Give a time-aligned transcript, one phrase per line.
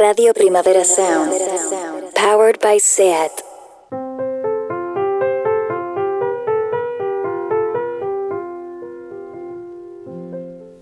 [0.00, 2.14] Radio Primavera Sound.
[2.14, 3.32] Powered by SEAT.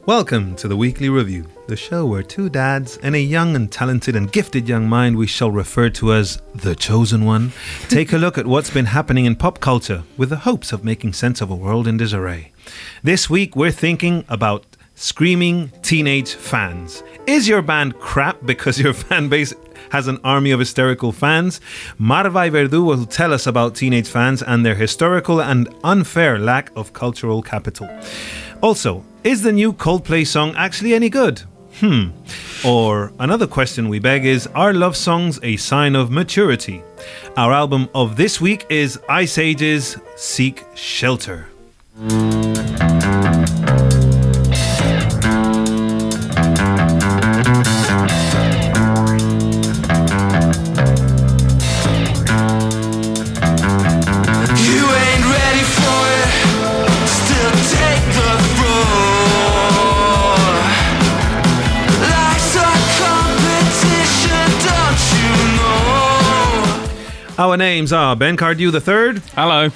[0.05, 4.17] Welcome to the Weekly Review, the show where two dads and a young and talented
[4.17, 7.53] and gifted young mind we shall refer to as the Chosen One
[7.89, 11.15] take a look at what's been happening in pop culture with the hopes of making
[11.15, 12.53] sense of a world in disarray.
[13.03, 17.05] This week we're thinking about screaming teenage fans.
[17.27, 19.55] Is your band crap because your fan base
[19.91, 21.61] has an army of hysterical fans?
[22.01, 26.93] Marvai Verdu will tell us about teenage fans and their historical and unfair lack of
[26.93, 27.89] cultural capital.
[28.63, 31.43] Also, is the new Coldplay song actually any good?
[31.81, 32.09] Hmm.
[32.65, 36.83] Or another question we beg is Are love songs a sign of maturity?
[37.37, 41.49] Our album of this week is Iceage's Seek Shelter.
[67.39, 69.69] Our names are Ben Cardew III, Hello.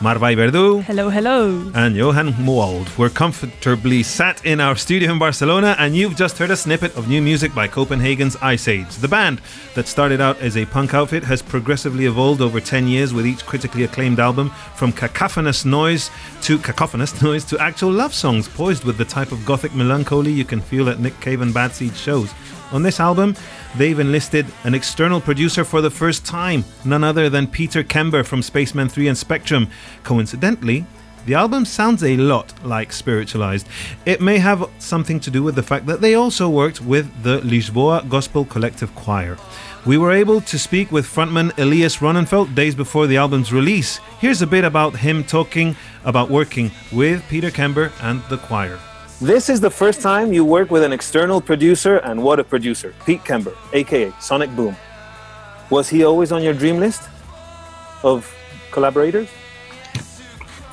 [0.00, 1.72] Marvai Verdu, Hello, hello.
[1.74, 2.86] and Johan Moald.
[2.98, 7.08] We're comfortably sat in our studio in Barcelona, and you've just heard a snippet of
[7.08, 8.96] new music by Copenhagen's Iceage.
[8.96, 9.40] The band
[9.74, 13.46] that started out as a punk outfit has progressively evolved over 10 years with each
[13.46, 16.10] critically acclaimed album from cacophonous noise
[16.42, 20.44] to cacophonous noise to actual love songs poised with the type of gothic melancholy you
[20.44, 22.30] can feel at Nick Cave and Bad Seed shows.
[22.72, 23.36] On this album,
[23.76, 28.42] they've enlisted an external producer for the first time, none other than Peter Kember from
[28.42, 29.68] Spaceman 3 and Spectrum.
[30.02, 30.84] Coincidentally,
[31.26, 33.68] the album sounds a lot like Spiritualized.
[34.04, 37.40] It may have something to do with the fact that they also worked with the
[37.40, 39.36] Lisboa Gospel Collective Choir.
[39.84, 43.98] We were able to speak with frontman Elias Rønnenfelt days before the album's release.
[44.18, 48.80] Here's a bit about him talking about working with Peter Kember and the choir.
[49.20, 52.92] This is the first time you work with an external producer, and what a producer,
[53.06, 54.76] Pete Kember, aka Sonic Boom.
[55.70, 57.08] Was he always on your dream list
[58.02, 58.30] of
[58.72, 59.30] collaborators?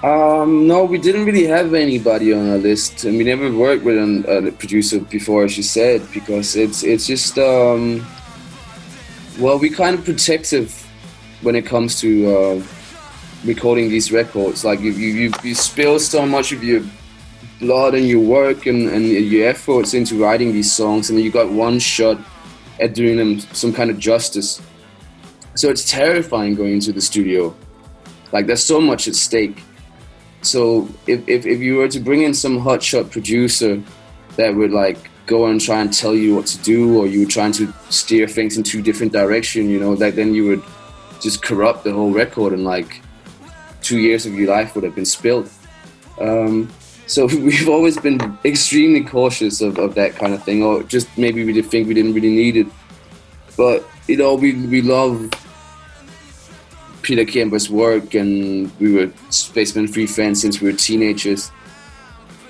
[0.04, 3.96] Um, no, we didn't really have anybody on our list, and we never worked with
[3.98, 8.06] a producer before, as you said, because it's it's just um,
[9.40, 10.86] well, we're kind of protective
[11.44, 12.64] when it comes to uh,
[13.46, 14.66] recording these records.
[14.66, 16.84] Like you, you you you spill so much of your
[17.64, 21.50] blood and your work and, and your efforts into writing these songs, and you got
[21.50, 22.18] one shot
[22.80, 24.62] at doing them some kind of justice.
[25.56, 27.56] So it's terrifying going into the studio.
[28.34, 29.58] Like there's so much at stake.
[30.42, 33.82] So if, if, if you were to bring in some hotshot producer
[34.36, 37.32] that would like go and try and tell you what to do, or you were
[37.32, 40.64] trying to steer things in two different direction, you know, that then you would
[41.22, 43.02] just corrupt the whole record, and like
[43.82, 45.48] two years of your life would have been spilled.
[46.20, 46.68] Um,
[47.08, 51.44] so we've always been extremely cautious of, of that kind of thing, or just maybe
[51.44, 52.68] we did think we didn't really need it.
[53.58, 55.30] But you know, we we love
[57.02, 61.52] Peter Kember's work, and we were Spaceman Free fans since we were teenagers.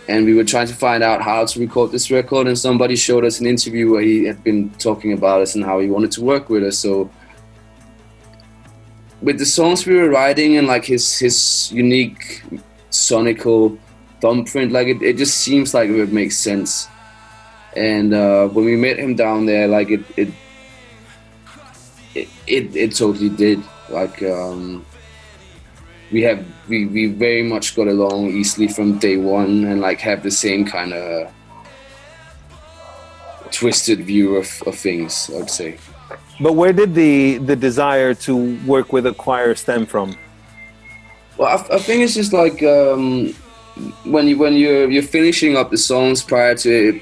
[0.10, 3.24] And we were trying to find out how to record this record, and somebody showed
[3.24, 6.22] us an interview where he had been talking about us and how he wanted to
[6.22, 6.78] work with us.
[6.78, 7.10] So,
[9.22, 12.44] with the songs we were writing and like his his unique
[12.92, 13.78] sonical
[14.24, 16.88] thumbprint, like it, it just seems like it would make sense.
[17.76, 20.30] And uh, when we met him down there, like it it
[22.16, 23.60] it, it, it totally did.
[23.90, 24.86] Like um,
[26.10, 26.40] we have
[26.70, 30.64] we, we very much got along easily from day one and like have the same
[30.64, 31.28] kind of
[33.52, 35.78] twisted view of, of things, I'd say.
[36.40, 38.34] But where did the the desire to
[38.66, 40.16] work with a choir stem from?
[41.38, 43.34] Well, I, I think it's just like um,
[44.04, 47.00] when you when you're you're finishing up the songs prior to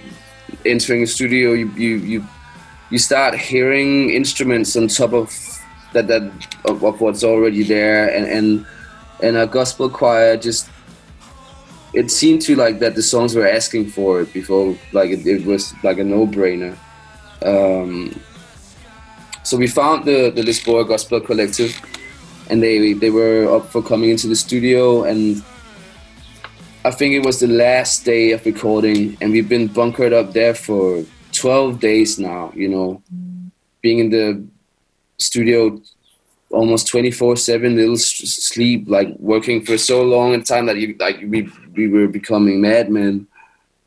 [0.65, 2.27] entering the studio, you you you,
[2.89, 5.29] you start hearing instruments on top of
[5.93, 6.31] that that
[6.66, 8.66] of, what's already there, and and
[9.22, 10.69] and a gospel choir just
[11.93, 15.46] it seemed to like that the songs were asking for it before, like it, it
[15.46, 16.78] was like a no brainer.
[17.43, 18.17] Um,
[19.43, 21.75] so we found the the Lisboa Gospel Collective,
[22.49, 25.43] and they they were up for coming into the studio and
[26.83, 30.55] I think it was the last day of recording and we've been bunkered up there
[30.55, 33.01] for 12 days now you know
[33.81, 34.43] being in the
[35.17, 35.79] studio
[36.49, 41.19] almost 24 7 little sleep like working for so long in time that you like
[41.28, 43.27] we we were becoming madmen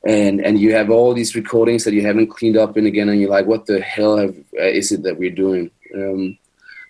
[0.07, 3.21] and and you have all these recordings that you haven't cleaned up in again, and
[3.21, 5.71] you're like, what the hell have, uh, is it that we're doing?
[5.95, 6.39] Um,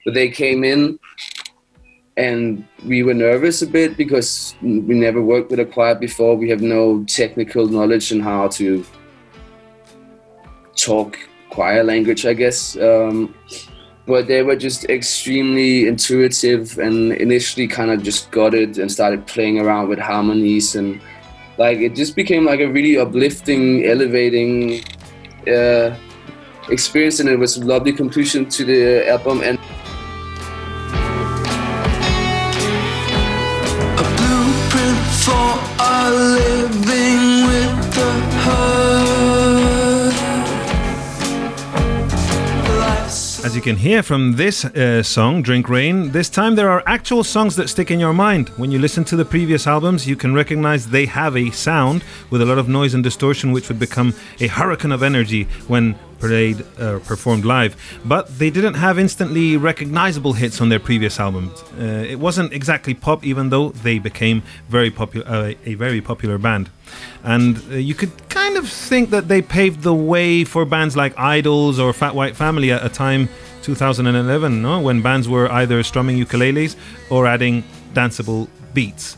[0.05, 0.99] but they came in,
[2.17, 6.37] and we were nervous a bit because we never worked with a choir before.
[6.37, 8.85] We have no technical knowledge on how to
[10.77, 11.19] talk
[11.51, 12.77] choir language, I guess.
[12.77, 13.35] Um,
[14.07, 19.27] but they were just extremely intuitive and initially kind of just got it and started
[19.27, 21.01] playing around with harmonies and
[21.57, 24.85] like it just became like a really uplifting elevating
[25.49, 25.97] uh,
[26.69, 29.59] experience and it was a lovely conclusion to the album and
[43.75, 47.67] can hear from this uh, song, Drink Rain, this time there are actual songs that
[47.69, 48.51] stick in your mind.
[48.51, 52.41] When you listen to the previous albums, you can recognize they have a sound with
[52.41, 56.65] a lot of noise and distortion, which would become a hurricane of energy when played
[56.79, 57.75] or performed live.
[58.05, 61.61] But they didn't have instantly recognizable hits on their previous albums.
[61.77, 66.39] Uh, it wasn't exactly pop, even though they became very popular, uh, a very popular
[66.39, 66.71] band.
[67.23, 71.15] And uh, you could kind of think that they paved the way for bands like
[71.17, 73.29] IDLES or Fat White Family at a time,
[73.63, 74.81] 2011, no?
[74.81, 76.77] when bands were either strumming ukuleles
[77.11, 77.65] or adding
[77.95, 79.17] danceable beats.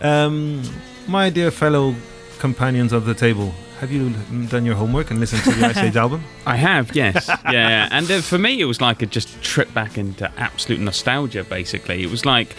[0.00, 0.62] Um,
[1.06, 1.94] my dear fellow
[2.38, 4.10] companions of the table, have you
[4.48, 6.24] done your homework and listened to the Iceage album?
[6.46, 7.88] I have, yes, yeah.
[7.90, 11.44] And uh, for me, it was like a just trip back into absolute nostalgia.
[11.44, 12.56] Basically, it was like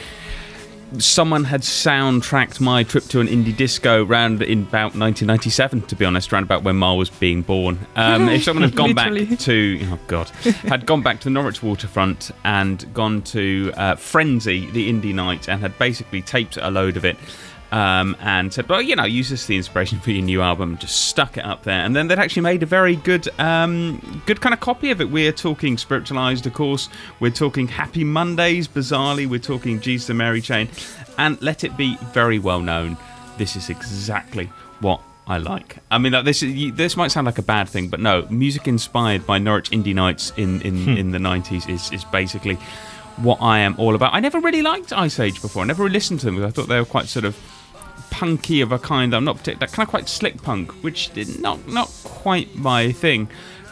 [1.03, 5.81] someone had soundtracked my trip to an indie disco round in about 1997.
[5.83, 7.79] To be honest, round about when Ma was being born.
[7.95, 11.61] Um, if someone had gone back to, oh god, had gone back to the Norwich
[11.61, 16.97] waterfront and gone to uh, Frenzy, the indie night, and had basically taped a load
[16.97, 17.17] of it.
[17.75, 20.77] Um, and said, well, you know, use this as the inspiration for your new album.
[20.77, 24.39] Just stuck it up there, and then they'd actually made a very good, um, good
[24.39, 25.09] kind of copy of it.
[25.09, 26.87] We're talking spiritualized, of course.
[27.19, 29.27] We're talking Happy Mondays, bizarrely.
[29.27, 30.69] We're talking Jesus and Mary Chain,
[31.17, 32.95] and let it be very well known.
[33.37, 34.45] This is exactly
[34.79, 35.79] what I like.
[35.91, 38.69] I mean, like, this is, this might sound like a bad thing, but no, music
[38.69, 42.57] inspired by Norwich Indie Nights in in, in the nineties is is basically
[43.17, 44.13] what I am all about.
[44.13, 45.63] I never really liked Iceage before.
[45.63, 47.35] I never really listened to them because I thought they were quite sort of
[48.15, 49.13] punky of a kind.
[49.13, 53.27] I'm not particular, kind of quite slick punk, which did not not quite my thing.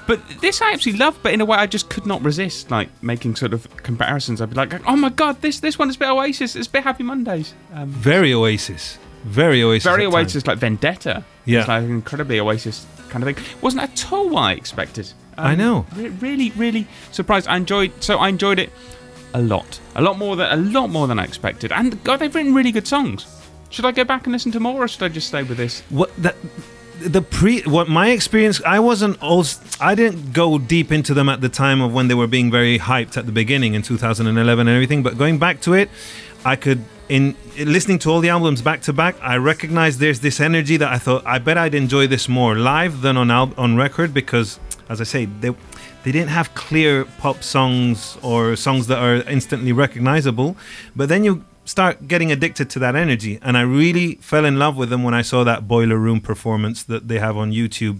[0.05, 2.89] But this I actually love, but in a way I just could not resist, like
[3.01, 4.41] making sort of comparisons.
[4.41, 6.71] I'd be like, "Oh my god, this this one is a bit Oasis, it's a
[6.71, 8.97] bit Happy Mondays." Um, Very Oasis.
[9.23, 9.83] Very Oasis.
[9.85, 10.05] very.
[10.05, 11.23] Oasis, like Vendetta.
[11.45, 11.59] Yeah.
[11.59, 13.45] it's like an incredibly Oasis kind of thing.
[13.61, 15.13] Wasn't at all what I expected.
[15.37, 15.85] Um, I know.
[15.95, 17.47] Re- really, really surprised.
[17.47, 17.91] I enjoyed.
[18.03, 18.71] So I enjoyed it
[19.33, 21.71] a lot, a lot more than a lot more than I expected.
[21.71, 23.25] And God, they've written really good songs.
[23.73, 25.81] Should I go back and listen to more, or should I just stay with this?
[25.89, 26.35] what that
[27.01, 31.41] the pre what my experience i wasn't also i didn't go deep into them at
[31.41, 34.73] the time of when they were being very hyped at the beginning in 2011 and
[34.73, 35.89] everything but going back to it
[36.45, 40.39] i could in listening to all the albums back to back i recognized there's this
[40.39, 43.75] energy that i thought i bet i'd enjoy this more live than on al- on
[43.75, 45.49] record because as i say they
[46.03, 50.55] they didn't have clear pop songs or songs that are instantly recognizable
[50.95, 53.39] but then you start getting addicted to that energy.
[53.41, 56.83] And I really fell in love with them when I saw that Boiler Room performance
[56.83, 57.99] that they have on YouTube,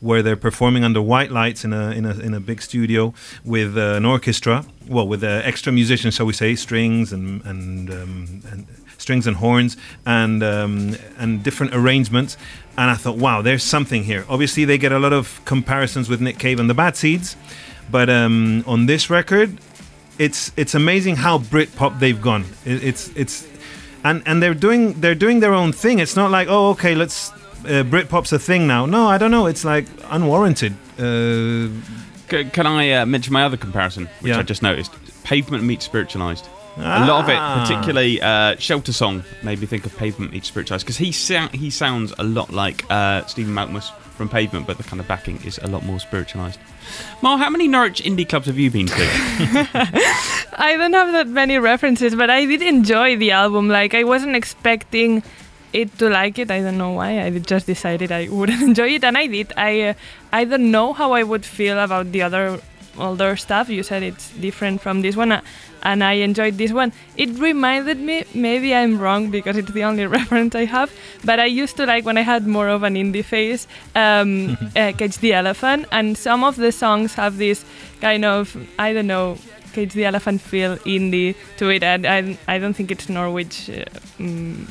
[0.00, 3.14] where they're performing under white lights in a in a in a big studio
[3.44, 4.64] with uh, an orchestra.
[4.88, 8.66] Well, with uh, extra musicians, shall we say, strings and and, um, and
[8.98, 12.36] strings and horns and um, and different arrangements.
[12.76, 14.24] And I thought, wow, there's something here.
[14.28, 17.36] Obviously, they get a lot of comparisons with Nick Cave and the Bad Seeds,
[17.90, 19.58] but um, on this record,
[20.18, 22.44] it's it's amazing how Britpop they've gone.
[22.64, 23.46] It, it's it's
[24.04, 25.98] and and they're doing they're doing their own thing.
[26.00, 27.30] It's not like oh okay let's
[27.66, 28.86] uh, Britpop's a thing now.
[28.86, 29.46] No, I don't know.
[29.46, 30.74] It's like unwarranted.
[30.98, 31.68] Uh,
[32.30, 34.38] C- can I uh, mention my other comparison, which Yeah.
[34.38, 34.92] I just noticed?
[35.24, 36.46] Pavement meets spiritualized.
[36.76, 37.64] A lot of it, Ah.
[37.64, 41.70] particularly uh, Shelter Song, made me think of Pavement meets spiritualized because he sou- he
[41.70, 45.58] sounds a lot like uh, Stephen Malkmus from Pavement, but the kind of backing is
[45.58, 46.58] a lot more spiritualized.
[47.22, 48.94] Mar, how many Norwich indie clubs have you been to?
[50.56, 53.68] I don't have that many references, but I did enjoy the album.
[53.68, 55.22] Like I wasn't expecting
[55.72, 56.50] it to like it.
[56.50, 57.20] I don't know why.
[57.20, 59.52] I just decided I wouldn't enjoy it, and I did.
[59.56, 59.94] I uh,
[60.32, 62.60] I don't know how I would feel about the other
[62.98, 63.68] older stuff.
[63.68, 65.42] You said it's different from this one, uh,
[65.84, 66.92] and I enjoyed this one.
[67.16, 68.24] It reminded me.
[68.34, 70.92] Maybe I'm wrong because it's the only reference I have.
[71.24, 74.92] But I used to like when I had more of an indie phase, um, uh,
[74.96, 77.64] Cage the Elephant, and some of the songs have this
[78.00, 79.38] kind of I don't know
[79.72, 83.84] Cage the Elephant feel indie to it, and I, I don't think it's Norwich uh,
[84.18, 84.70] mm,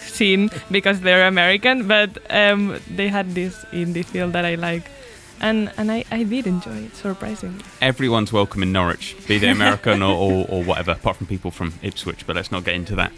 [0.00, 4.90] scene because they're American, but um, they had this indie feel that I like.
[5.40, 7.62] And, and I, I did enjoy it, surprisingly.
[7.82, 11.74] Everyone's welcome in Norwich, be they American or, or, or whatever, apart from people from
[11.82, 13.12] Ipswich, but let's not get into that.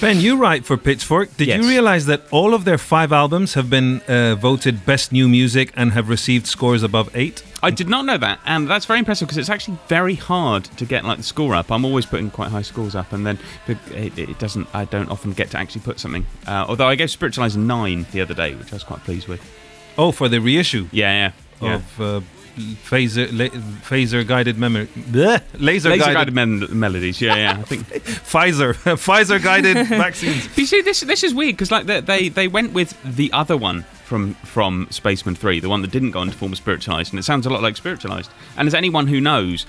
[0.00, 1.36] Ben, you write for Pitchfork.
[1.36, 1.62] Did Yes.
[1.62, 5.72] you realize that all of their five albums have been uh, voted best new music
[5.76, 7.42] and have received scores above eight?
[7.62, 10.84] I did not know that, and that's very impressive because it's actually very hard to
[10.84, 11.72] get like the score up.
[11.72, 14.68] I'm always putting quite high scores up, and then it, it doesn't.
[14.72, 16.24] I don't often get to actually put something.
[16.46, 19.40] Uh, although I gave Spiritualized nine the other day, which I was quite pleased with.
[19.98, 21.74] Oh, for the reissue Yeah, yeah, yeah.
[21.76, 22.20] of uh,
[22.58, 27.20] phaser la- phaser guided memory, laser, Laser guided, guided melodies.
[27.20, 27.56] Yeah, yeah.
[27.58, 27.86] I think.
[27.88, 30.56] Pfizer Pfizer guided vaccines.
[30.56, 33.56] You see, this this is weird because like they, they they went with the other
[33.56, 37.20] one from from Spaceman Three, the one that didn't go on to form Spiritualized, and
[37.20, 38.30] it sounds a lot like Spiritualized.
[38.56, 39.66] And as anyone who knows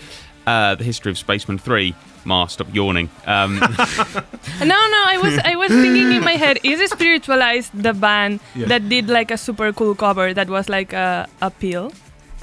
[0.48, 1.93] uh, the history of Spaceman Three,
[2.25, 3.10] Ma, stop yawning.
[3.25, 3.60] Um,
[4.60, 8.39] No, no, I was I was thinking in my head, is it Spiritualized the band
[8.55, 8.67] Yeah.
[8.67, 11.91] that did like a super cool cover that was like a, a pill?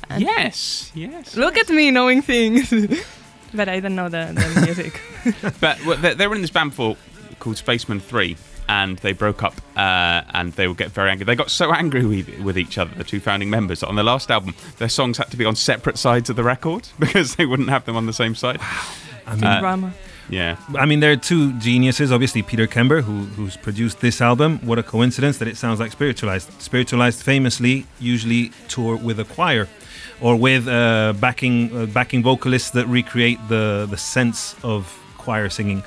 [0.08, 1.36] And- yes, yes.
[1.36, 2.70] Look at me knowing things.
[3.54, 5.00] but I don't know the, the music.
[5.60, 6.96] But well, they, they were in this band before
[7.40, 8.36] called Spaceman Three,
[8.68, 11.24] and they broke up, uh, and they would get very angry.
[11.24, 14.02] They got so angry with, with each other, the two founding members, that on the
[14.02, 17.46] last album, their songs had to be on separate sides of the record because they
[17.46, 18.58] wouldn't have them on the same side.
[18.58, 18.86] Wow.
[19.26, 19.92] I mean, Uh, Drama.
[20.28, 20.56] Yeah.
[20.76, 22.10] I mean, there are two geniuses.
[22.10, 24.58] Obviously, Peter Kember, who, who's produced this album.
[24.66, 26.50] What a coincidence that it sounds like Spiritualized.
[26.60, 29.68] Spiritualized famously usually tour with a choir,
[30.20, 35.84] or with uh, backing uh, backing vocalists that recreate the the sense of choir singing.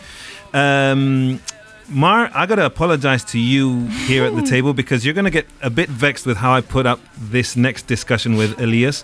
[0.54, 1.42] Um,
[1.92, 5.70] Mar, I gotta apologize to you here at the table because you're gonna get a
[5.70, 9.04] bit vexed with how I put up this next discussion with Elias.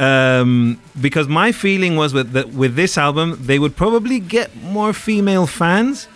[0.00, 4.92] Um, because my feeling was with that with this album they would probably get more
[4.92, 6.08] female fans.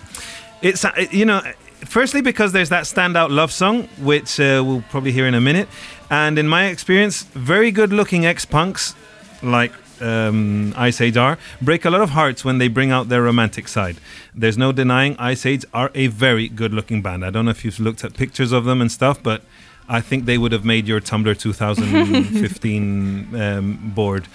[0.62, 1.42] It's uh, you know,
[1.84, 5.68] firstly because there's that standout love song which uh, we'll probably hear in a minute,
[6.10, 8.94] and in my experience, very good-looking ex-punks
[9.42, 13.68] like um, Iceage are break a lot of hearts when they bring out their romantic
[13.68, 13.96] side.
[14.34, 17.24] There's no denying Iceage are a very good-looking band.
[17.24, 19.42] I don't know if you've looked at pictures of them and stuff, but
[19.88, 24.26] I think they would have made your Tumblr 2015 um, board.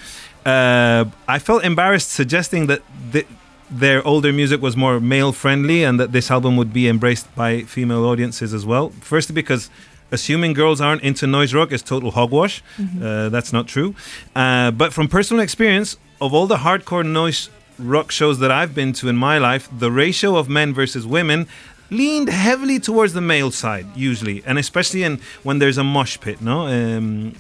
[0.46, 3.28] Uh, I felt embarrassed suggesting that th-
[3.70, 7.62] their older music was more male friendly and that this album would be embraced by
[7.62, 8.90] female audiences as well.
[9.02, 9.70] Firstly, because
[10.12, 12.64] assuming girls aren't into noise rock is total hogwash.
[13.02, 13.96] Uh, that's not true.
[14.36, 17.50] Uh, but from personal experience, of all the hardcore noise
[17.80, 21.48] rock shows that I've been to in my life, the ratio of men versus women
[21.90, 26.42] leaned heavily towards the male side usually, and especially in when there's a mosh pit.
[26.42, 27.34] No, um,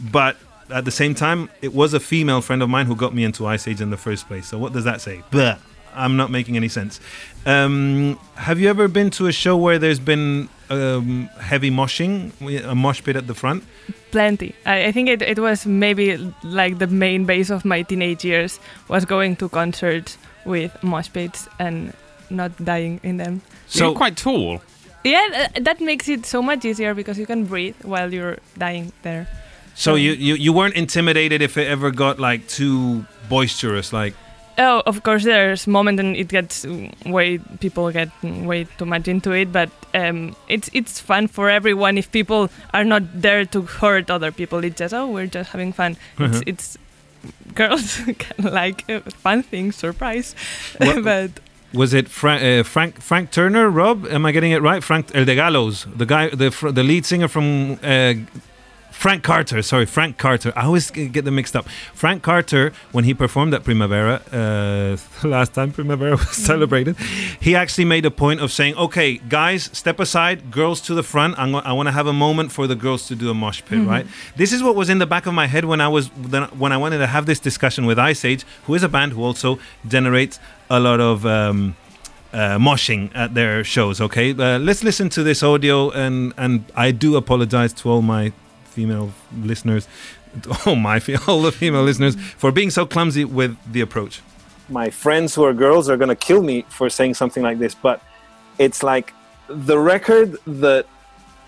[0.00, 0.36] but
[0.70, 3.46] at the same time, it was a female friend of mine who got me into
[3.46, 4.46] Iceage in the first place.
[4.46, 5.22] So what does that say?
[5.30, 5.58] But
[5.94, 7.00] I'm not making any sense.
[7.46, 12.32] Um, have you ever been to a show where there's been um, heavy moshing,
[12.64, 13.64] a mosh pit at the front?
[14.10, 14.54] Plenty.
[14.64, 18.60] I, I think it, it was maybe like the main base of my teenage years
[18.88, 21.92] was going to concerts with mosh pits and
[22.30, 23.42] not dying in them.
[23.66, 24.60] So you're quite tall.
[25.04, 28.92] Yeah, th- that makes it so much easier because you can breathe while you're dying
[29.02, 29.28] there.
[29.74, 34.14] So you, you you weren't intimidated if it ever got like too boisterous, like
[34.58, 36.66] Oh, of course, there's moment and it gets
[37.06, 41.96] way people get way too much into it, but um, it's it's fun for everyone
[41.96, 44.64] if people are not there to hurt other people.
[44.64, 45.96] It's just oh, we're just having fun.
[46.18, 46.42] It's Mhm.
[46.46, 46.76] it's
[47.54, 50.34] girls can like uh, fun things, surprise,
[50.78, 51.30] What- but
[51.72, 53.68] was it Frank uh, Frank Frank Turner?
[53.70, 54.82] Rob, am I getting it right?
[54.82, 57.78] Frank El de Gallos, the guy, the the lead singer from.
[57.82, 58.14] Uh,
[58.90, 60.52] Frank Carter, sorry, Frank Carter.
[60.56, 61.68] I always get them mixed up.
[61.94, 64.96] Frank Carter, when he performed at Primavera, uh,
[65.28, 66.96] last time Primavera was celebrated,
[67.40, 71.38] he actually made a point of saying, "Okay, guys, step aside, girls to the front.
[71.38, 73.86] I'm I want to have a moment for the girls to do a mosh pit,
[73.86, 76.72] right?" This is what was in the back of my head when I was when
[76.72, 80.40] I wanted to have this discussion with Iceage, who is a band who also generates
[80.68, 81.24] a lot of.
[81.24, 81.76] Um,
[82.30, 84.02] uh, moshing at their shows.
[84.02, 88.32] Okay, uh, let's listen to this audio, and and I do apologize to all my
[88.78, 89.10] female
[89.50, 89.84] listeners,
[90.50, 94.14] all oh, my all the female listeners for being so clumsy with the approach.
[94.82, 97.74] my friends who are girls are going to kill me for saying something like this,
[97.86, 97.96] but
[98.64, 99.06] it's like
[99.70, 100.28] the record
[100.64, 100.84] that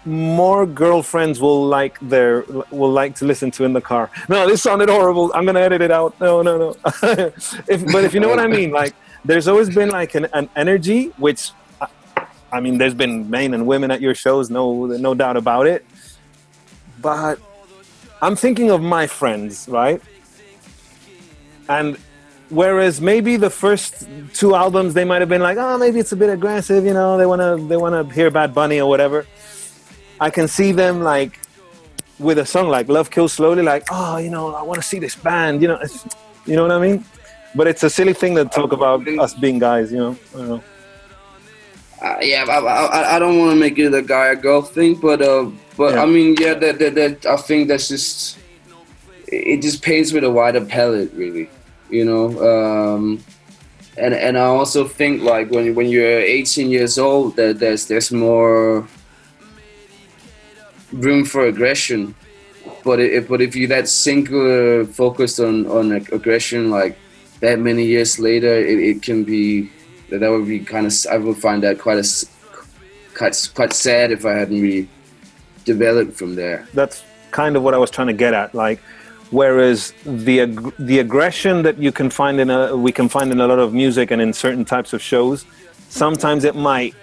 [0.05, 2.35] more girlfriends will like their
[2.81, 4.05] will like to listen to in the car.
[4.33, 5.25] No, this sounded horrible.
[5.37, 6.19] I'm gonna edit it out.
[6.27, 6.69] No, no, no.
[7.75, 8.95] if, but if you know what I mean, like
[9.29, 11.43] there's always been like an, an energy which.
[12.53, 15.87] I mean, there's been men and women at your shows, no, no doubt about it.
[17.01, 17.39] But
[18.23, 20.01] I'm thinking of my friends, right?
[21.69, 21.97] And
[22.49, 26.17] whereas maybe the first two albums they might have been like, oh, maybe it's a
[26.17, 29.27] bit aggressive, you know, they wanna they wanna hear Bad Bunny or whatever.
[30.21, 31.39] I can see them like
[32.19, 34.99] with a song like Love Kills Slowly, like, oh, you know, I want to see
[34.99, 35.81] this band, you know,
[36.45, 37.05] you know what I mean?
[37.55, 40.17] But it's a silly thing to talk about us being guys, you know.
[40.35, 40.63] I don't know.
[42.03, 44.95] Uh, yeah, I, I, I don't want to make it a guy or girl thing,
[44.95, 45.51] but uh,
[45.81, 46.03] but Yeah.
[46.03, 48.37] I mean, yeah, that, that that I think that's just
[49.29, 51.49] it just paints with a wider palette, really,
[51.89, 52.27] you know.
[52.37, 53.25] Um,
[53.97, 58.13] and and I also think like when when you're 18 years old, that there's there's
[58.13, 58.87] more
[60.93, 62.15] room for aggression.
[62.85, 66.99] But it, but if you that singular focused on on aggression, like
[67.41, 69.73] that many years later, it, it can be
[70.11, 72.07] that that would be kind of I would find that quite a
[73.17, 74.87] quite quite sad if I hadn't really
[75.65, 76.67] developed from there.
[76.75, 78.55] that's kind of what I was trying to get at.
[78.55, 78.81] Like,
[79.31, 83.41] whereas the ag- the aggression that you can find in a we can find in
[83.41, 85.45] a lot of music and in certain types of shows,
[85.89, 86.95] sometimes it might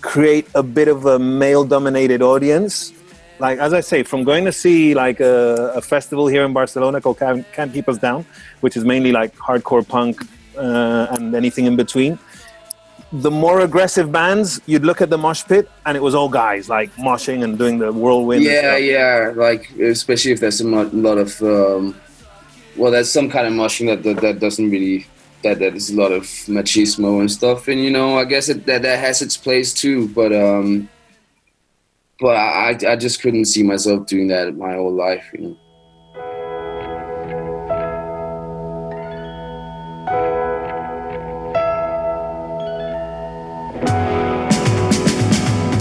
[0.00, 2.92] create a bit of a male-dominated audience.
[3.38, 7.00] Like as I say, from going to see like a, a festival here in Barcelona
[7.00, 8.24] called Can't Keep Us Down,
[8.60, 10.22] which is mainly like hardcore punk
[10.56, 12.18] uh, and anything in between
[13.22, 16.68] the more aggressive bands, you'd look at the mosh pit and it was all guys
[16.68, 18.42] like moshing and doing the whirlwind.
[18.42, 21.94] Yeah, yeah, like especially if there's a lot of um,
[22.76, 25.06] well, there's some kind of moshing that, that that doesn't really
[25.42, 28.66] that that is a lot of machismo and stuff, and you know, I guess it,
[28.66, 30.88] that that has its place too, but um,
[32.18, 35.56] but I I I just couldn't see myself doing that my whole life, you know.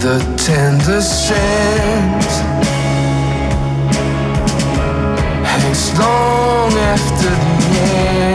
[0.03, 2.25] The tender scent
[5.45, 8.32] hangs long after the end.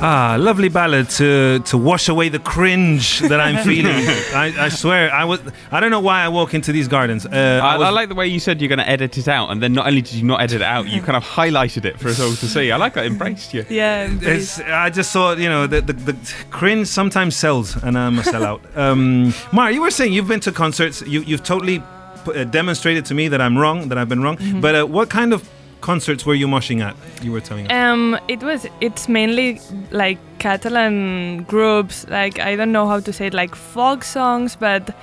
[0.00, 3.94] Ah, lovely ballad to to wash away the cringe that I'm feeling.
[4.32, 5.40] I, I swear, I was.
[5.72, 7.26] I don't know why I walk into these gardens.
[7.26, 7.30] Uh,
[7.62, 9.50] I, I was- I like the way you said you're going to edit it out,
[9.50, 11.98] and then not only did you not edit it out, you kind of highlighted it
[11.98, 12.70] for us all to see.
[12.70, 13.64] I like that, embraced you.
[13.68, 14.08] Yeah.
[14.20, 16.16] It's, I just thought, you know, the, the, the
[16.50, 18.60] cringe sometimes sells, and I'm a sellout.
[18.76, 21.02] um, Mar, you were saying you've been to concerts.
[21.02, 21.80] You, you've totally
[22.24, 24.36] p- uh, demonstrated to me that I'm wrong, that I've been wrong.
[24.36, 24.60] Mm-hmm.
[24.60, 25.48] But uh, what kind of
[25.80, 26.96] concerts were you moshing at?
[27.22, 27.72] You were telling us.
[27.72, 28.66] Um, it was.
[28.80, 29.60] It's mainly
[29.90, 32.06] like Catalan groups.
[32.08, 33.34] Like I don't know how to say it.
[33.34, 34.94] Like folk songs, but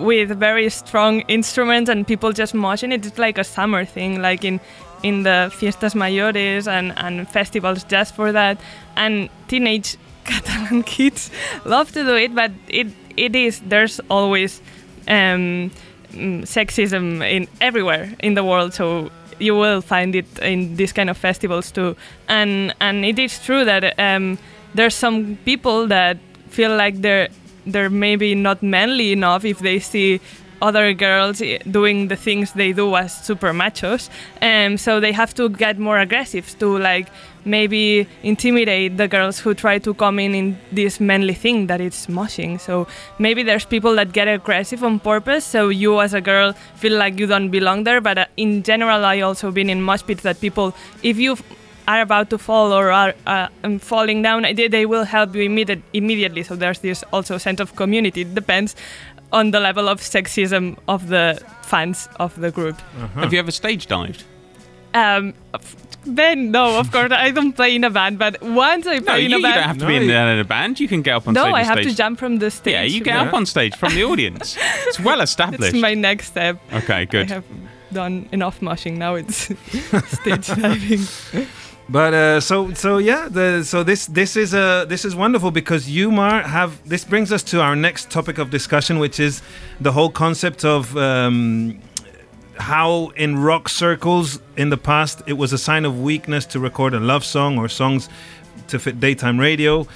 [0.00, 2.92] with very strong instruments and people just moshing.
[2.92, 4.20] It's like a summer thing.
[4.22, 4.60] Like in
[5.02, 8.58] in the fiestas mayores and and festivals just for that.
[8.96, 11.30] And teenage Catalan kids
[11.66, 13.60] love to do it, but it it is.
[13.60, 14.62] There's always
[15.06, 15.70] um,
[16.44, 18.74] sexism in everywhere in the world.
[18.74, 21.96] So you will find it in these kind of festivals too.
[22.28, 24.38] And and it is true that um,
[24.74, 26.18] there's some people that
[26.48, 27.28] feel like they're
[27.66, 30.20] they're maybe not manly enough if they see
[30.68, 34.08] other girls doing the things they do as super machos
[34.42, 37.08] um, so they have to get more aggressive to like
[37.44, 42.06] maybe intimidate the girls who try to come in in this manly thing that it's
[42.06, 42.86] moshing so
[43.18, 47.18] maybe there's people that get aggressive on purpose so you as a girl feel like
[47.18, 50.40] you don't belong there but uh, in general i also been in mosh pits that
[50.40, 51.36] people if you
[51.86, 55.42] are about to fall or are uh, um, falling down, they, they will help you
[55.42, 56.42] immediate, immediately.
[56.42, 58.22] So there's this also sense of community.
[58.22, 58.74] It depends
[59.34, 62.80] on the level of sexism of the fans of the group.
[63.16, 64.24] Have you ever stage dived?
[64.94, 68.98] Um, f- Ben, no, of course I don't play in a band, but once I
[68.98, 70.44] No, play you, in you a don't have to No, be in, you- in a
[70.44, 70.78] band.
[70.78, 71.50] You can get up on no, stage.
[71.50, 71.90] No, I have stage.
[71.90, 72.72] to jump from the stage.
[72.74, 74.56] Yeah, you get up on stage from the audience.
[74.86, 75.74] It's well established.
[75.74, 76.58] It's my next step.
[76.72, 77.30] Okay, good.
[77.32, 77.44] I have
[77.92, 78.96] done enough moshing.
[78.98, 79.38] Now it's
[80.20, 81.00] stage diving.
[81.88, 85.88] But uh, so so yeah, the, so this this is uh, this is wonderful because
[85.88, 89.42] you Mar have this brings us to our next topic of discussion, which is
[89.80, 91.78] the whole concept of um,
[92.56, 96.94] how in rock circles in the past it was a sign of weakness to record
[96.94, 98.08] a love song or songs
[98.68, 99.86] to fit daytime radio.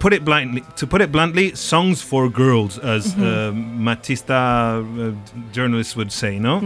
[0.00, 5.14] Put it bluntly, to put it bluntly, songs for girls, as uh, Matista uh,
[5.52, 6.60] journalists would say, no,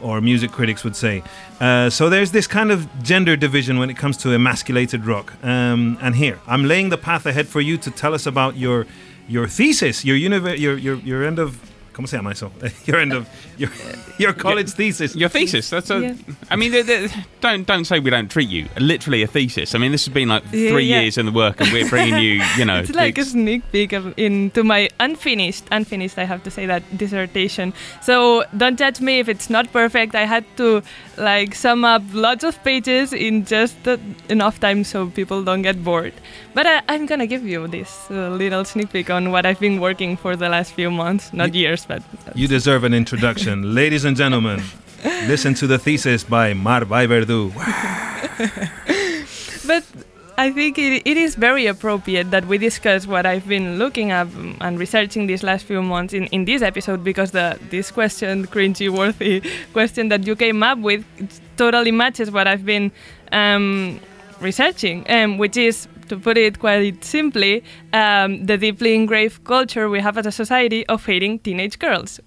[0.00, 1.22] or music critics would say.
[1.60, 5.32] Uh, so there's this kind of gender division when it comes to emasculated rock.
[5.44, 8.86] Um, and here, I'm laying the path ahead for you to tell us about your
[9.28, 12.50] your thesis, your univer- your, your your end of ¿Cómo se llama eso?
[12.86, 13.26] Your end of
[13.58, 13.70] your
[14.18, 15.14] your college thesis.
[15.16, 15.70] Your thesis.
[15.70, 16.00] That's a.
[16.00, 16.14] Yeah.
[16.50, 18.68] I mean, the, the, don't don't say we don't treat you.
[18.78, 19.74] Literally a thesis.
[19.74, 21.00] I mean, this has been like Yeah, three yeah.
[21.00, 23.92] years in the work, and we're bringing you, you know, It's like a sneak peek
[23.92, 26.18] of, into my unfinished, unfinished.
[26.18, 27.72] I have to say that dissertation.
[28.02, 30.14] So don't judge me if it's not perfect.
[30.14, 30.82] I had to
[31.16, 33.96] like sum up lots of pages in just uh,
[34.28, 36.12] enough time so people don't get bored.
[36.54, 39.80] But I, I'm gonna give you this uh, little sneak peek on what I've been
[39.80, 42.02] working for the last few months, not years, but
[42.34, 44.62] You deserve an introduction, ladies and gentlemen.
[45.26, 47.54] Listen to the thesis by Mar Verdu.
[49.66, 49.84] but
[50.40, 54.28] I think it, it is very appropriate that we discuss what I've been looking up
[54.60, 58.88] and researching these last few months in, in this episode because the this question, cringy
[58.88, 59.42] worthy
[59.74, 61.04] question that you came up with,
[61.58, 62.90] totally matches what I've been
[63.32, 64.00] um,
[64.40, 70.00] researching, um, which is, to put it quite simply, um, the deeply engraved culture we
[70.00, 72.20] have as a society of hating teenage girls.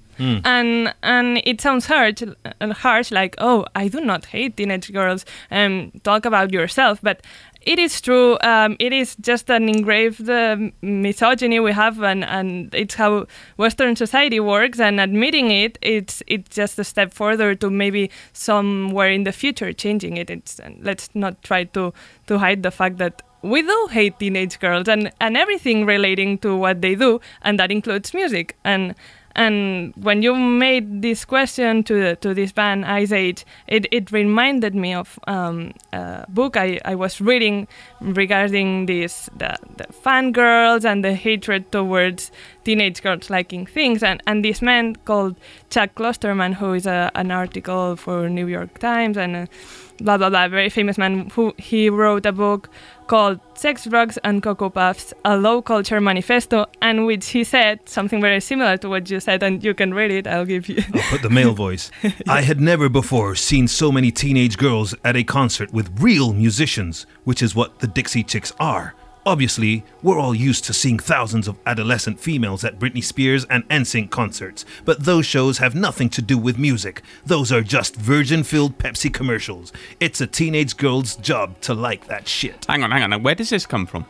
[0.45, 5.25] And and it sounds harsh, uh, harsh, like oh, I do not hate teenage girls.
[5.49, 7.25] Um, talk about yourself, but
[7.65, 8.37] it is true.
[8.41, 13.25] Um, it is just an engraved uh, misogyny we have, and, and it's how
[13.57, 14.79] Western society works.
[14.79, 19.73] And admitting it, it's it's just a step further to maybe somewhere in the future
[19.73, 20.29] changing it.
[20.29, 21.93] It's and let's not try to
[22.27, 26.55] to hide the fact that we do hate teenage girls and and everything relating to
[26.55, 28.95] what they do, and that includes music and.
[29.35, 34.93] And when you made this question to to this band Iceage, it, it reminded me
[34.93, 37.67] of um, a book I, I was reading
[37.99, 42.31] regarding this the, the fangirls and the hatred towards
[42.63, 44.03] teenage girls liking things.
[44.03, 45.35] And, and this man called
[45.71, 49.49] Chuck Klosterman, who is a, an article for New York Times and
[49.97, 52.69] blah blah blah, very famous man, who he wrote a book
[53.07, 58.21] called Sex, Drugs, and Cocoa Puffs, a low culture manifesto, and which he said something
[58.21, 60.27] very similar to what you said, and you can read it.
[60.27, 60.83] I'll give you.
[60.93, 61.91] I'll put the male voice.
[62.27, 67.05] I had never before seen so many teenage girls at a concert with real musicians,
[67.23, 68.95] which is what the Dixie Chicks are.
[69.25, 74.09] Obviously, we're all used to seeing thousands of adolescent females at Britney Spears and NSYNC
[74.09, 77.01] concerts, but those shows have nothing to do with music.
[77.25, 79.71] Those are just virgin filled Pepsi commercials.
[80.01, 82.65] It's a teenage girl's job to like that shit.
[82.67, 83.11] Hang on, hang on.
[83.11, 84.05] Now, where does this come from?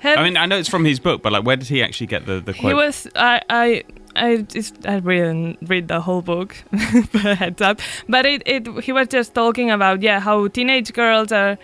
[0.00, 2.08] Have- I mean, I know it's from his book, but like, where did he actually
[2.08, 2.72] get the the quote?
[2.72, 3.84] he was I I
[4.16, 6.56] I just I didn't read the whole book,
[7.12, 7.80] heads up.
[8.08, 11.56] But it, it he was just talking about yeah how teenage girls are,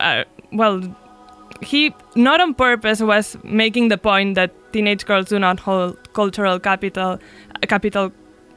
[0.00, 0.82] are well.
[1.62, 6.58] He not on purpose was making the point that teenage girls do not hold cultural
[6.58, 7.18] capital,
[7.62, 8.12] uh, capital,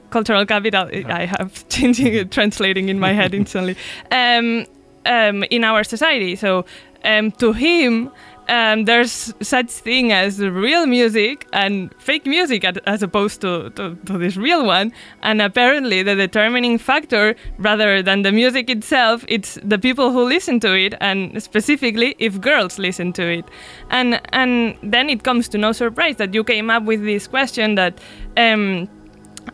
[0.10, 0.90] cultural capital.
[1.08, 3.76] I have changing it, translating in my head instantly.
[4.12, 4.66] Um,
[5.06, 6.66] um, in our society, so
[7.06, 8.12] um, to him,
[8.50, 14.18] um, there's such thing as real music and fake music as opposed to, to, to
[14.18, 14.92] this real one.
[15.22, 20.60] And apparently, the determining factor, rather than the music itself, it's the people who listen
[20.62, 23.46] to it, and specifically if girls listen to it.
[23.90, 27.76] And and then it comes to no surprise that you came up with this question
[27.76, 28.00] that
[28.36, 28.90] um,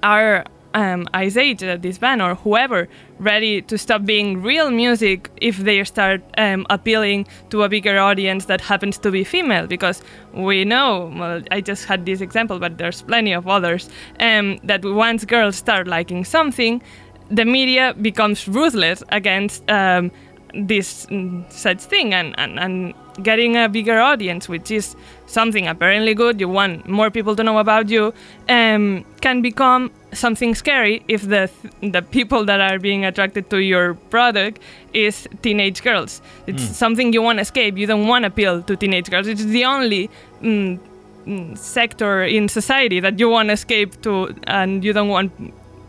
[0.03, 2.88] are um, Iceage, uh, this band, or whoever,
[3.19, 8.45] ready to stop being real music if they start um, appealing to a bigger audience
[8.45, 9.67] that happens to be female?
[9.67, 10.01] Because
[10.34, 14.84] we know, well, I just had this example, but there's plenty of others, um, that
[14.84, 16.82] once girls start liking something,
[17.30, 20.12] the media becomes ruthless against um,
[20.54, 26.13] this mm, such thing and, and, and getting a bigger audience, which is something apparently
[26.13, 28.13] good, you want more people to know about you,
[28.49, 31.49] um, can become something scary if the
[31.82, 34.62] the people that are being attracted to your product
[34.93, 36.21] is teenage girls.
[36.47, 37.78] It's something you want to escape.
[37.78, 39.28] You don't want to appeal to teenage girls.
[39.28, 40.10] It's the only
[40.41, 40.80] mm,
[41.25, 45.32] mm, sector in society that you want to escape to, and you don't want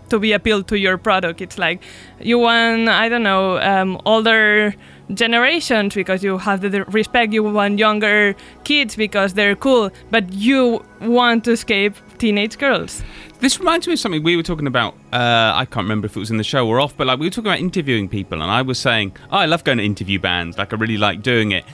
[0.09, 1.41] to be appealed to your product.
[1.41, 1.83] It's like
[2.21, 4.75] you want, I don't know, um, older
[5.15, 7.33] generations because you have the respect.
[7.33, 13.03] You want younger kids because they're cool, but you want to escape teenage girls.
[13.41, 14.95] This reminds me of something we were talking about.
[15.13, 17.27] Uh, I can't remember if it was in the show or off, but like we
[17.27, 20.19] were talking about interviewing people, and I was saying, oh, I love going to interview
[20.19, 20.59] bands.
[20.59, 21.65] Like I really like doing it.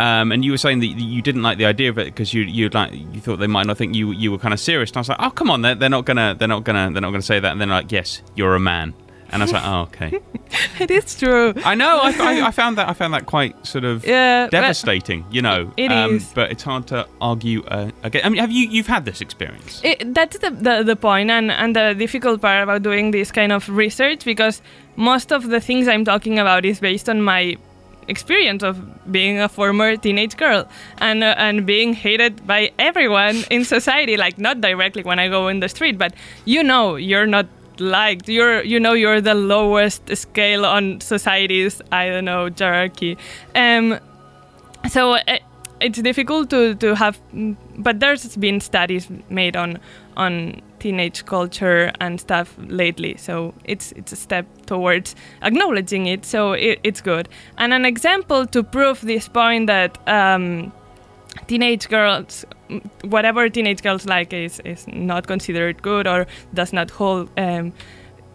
[0.00, 2.42] Um, and you were saying that you didn't like the idea of it because you
[2.42, 4.90] you like you thought they might not think you you were kind of serious.
[4.90, 7.02] And I was like, oh come on, they're, they're not gonna they're not gonna they're
[7.02, 7.52] not gonna say that.
[7.52, 8.94] And then like, yes, you're a man.
[9.32, 10.20] And I was like, oh okay.
[10.80, 11.54] It is true.
[11.64, 12.00] I know.
[12.02, 15.24] I, I, I found that I found that quite sort of Yeah, devastating.
[15.30, 16.30] You know, It um, is.
[16.34, 18.22] But it's hard to argue uh, again.
[18.24, 19.80] I mean, have you you've had this experience?
[19.82, 23.52] It, that's the, the, the point and, and the difficult part about doing this kind
[23.52, 24.60] of research because
[24.96, 27.56] most of the things I'm talking about is based on my
[28.08, 28.76] experience of
[29.12, 30.68] being a former teenage girl
[30.98, 35.46] and uh, and being hated by everyone in society like not directly when i go
[35.46, 36.12] in the street but
[36.44, 37.46] you know you're not
[37.82, 38.28] liked.
[38.28, 43.18] You're you know you're the lowest scale on society's i don't know hierarchy.
[43.54, 43.98] Um
[44.88, 45.38] so uh,
[45.80, 47.20] it's difficult to, to have
[47.76, 49.78] but there's been studies made on
[50.16, 53.16] on teenage culture and stuff lately.
[53.16, 56.24] So it's it's a step towards acknowledging it.
[56.24, 57.28] So it, it's good.
[57.56, 60.72] And an example to prove this point that um,
[61.46, 62.44] teenage girls
[63.04, 67.72] whatever teenage girls like is, is not considered good or does not hold um,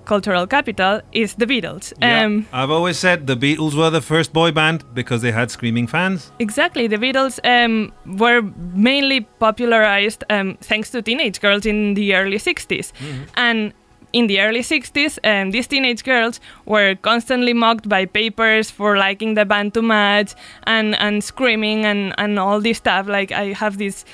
[0.05, 2.25] cultural capital is the beatles Yeah.
[2.25, 5.85] um, I've always said the Beatles were the first boy band because they had screaming
[5.87, 6.31] fans.
[6.39, 6.87] Exactly.
[6.87, 8.41] The Beatles um, were
[8.73, 12.93] mainly popularized um, thanks to teenage girls in the early 60s.
[13.35, 13.73] And
[14.13, 19.33] in the early 60s, um, these teenage girls were constantly mocked by papers for liking
[19.33, 23.07] the band too much and, and screaming and, and all this stuff.
[23.07, 24.05] Like, I have this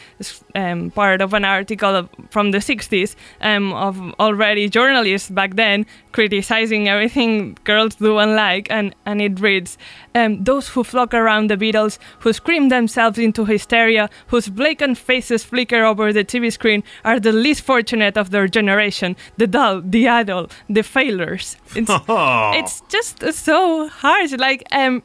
[0.56, 6.88] um, part of an article from the 60s um, of already journalists back then criticizing
[6.88, 9.78] everything girls do and like, and, and it reads
[10.16, 15.44] um, Those who flock around the Beatles, who scream themselves into hysteria, whose blatant faces
[15.44, 20.08] flicker over the TV screen, are the least fortunate of their generation the dull, the
[20.08, 21.58] idle, the failures.
[21.76, 24.34] It's, it's just so harsh.
[24.34, 25.04] Like, um,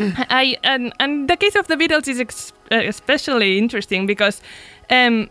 [0.00, 4.42] I and and the case of the Beatles is ex- especially interesting because
[4.90, 5.30] um,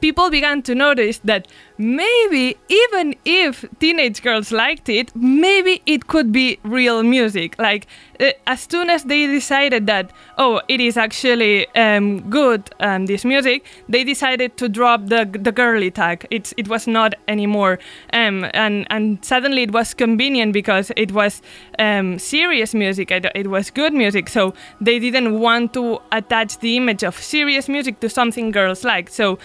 [0.00, 6.32] people began to notice that maybe even if teenage girls liked it, maybe it could
[6.32, 7.58] be real music.
[7.58, 7.86] Like
[8.20, 13.24] uh, as soon as they decided that oh, it is actually um, good um, this
[13.24, 16.26] music, they decided to drop the the girly tag.
[16.30, 17.78] It's it was not anymore,
[18.12, 21.42] um, and and suddenly it was convenient because it was
[21.78, 23.10] um, serious music.
[23.10, 27.68] It, it was good music, so they didn't want to attach the image of serious
[27.68, 29.10] music to something girls like.
[29.10, 29.38] So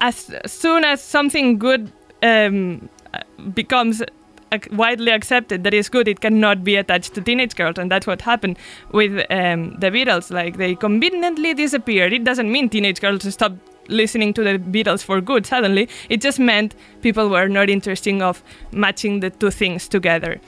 [0.00, 2.88] as soon as something good um,
[3.54, 4.02] becomes
[4.70, 8.22] widely accepted that is good, it cannot be attached to teenage girls, and that's what
[8.22, 8.58] happened
[8.92, 10.30] with um, the Beatles.
[10.30, 12.12] Like they conveniently disappeared.
[12.12, 15.88] It doesn't mean teenage girls stopped listening to the Beatles for good suddenly.
[16.08, 20.40] It just meant people were not interested of matching the two things together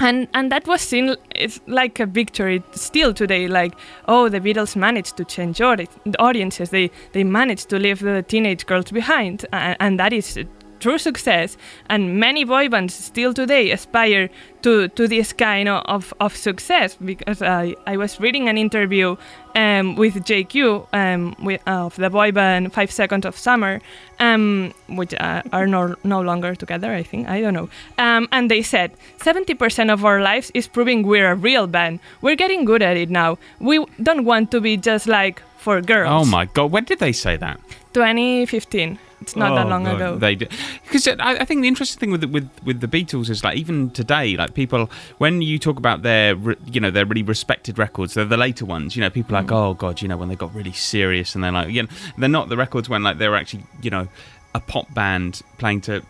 [0.00, 3.74] and and that was seen it's like a victory still today like
[4.06, 6.70] oh the beatles managed to change audi- audiences.
[6.70, 10.38] They they managed to leave the teenage girls behind and, and that is
[10.80, 11.56] true success
[11.88, 14.28] and many boy bands still today aspire
[14.62, 19.16] to to this kind of, of success because I, I was reading an interview
[19.54, 23.80] um, with JQ um, with, of the boy band Five Seconds of Summer
[24.18, 27.68] um, which uh, are no, no longer together I think I don't know.
[27.98, 32.00] Um, and they said 70% of our lives is proving we're a real band.
[32.20, 33.38] We're getting good at it now.
[33.60, 36.10] We don't want to be just like for girls.
[36.10, 37.60] Oh my god, when did they say that?
[37.92, 39.96] 2015 it's not that Oh, long God.
[39.96, 42.88] ago They because uh, I, I think the interesting thing with the, with with the
[42.88, 47.04] Beatles is like even today, like people when you talk about their you know their
[47.06, 48.96] really respected records, they're the later ones.
[48.96, 49.56] You know, people are like mm.
[49.56, 52.28] oh god, you know when they got really serious and they're like you know they're
[52.28, 54.08] not the records when like they were actually you know
[54.54, 56.02] a pop band playing to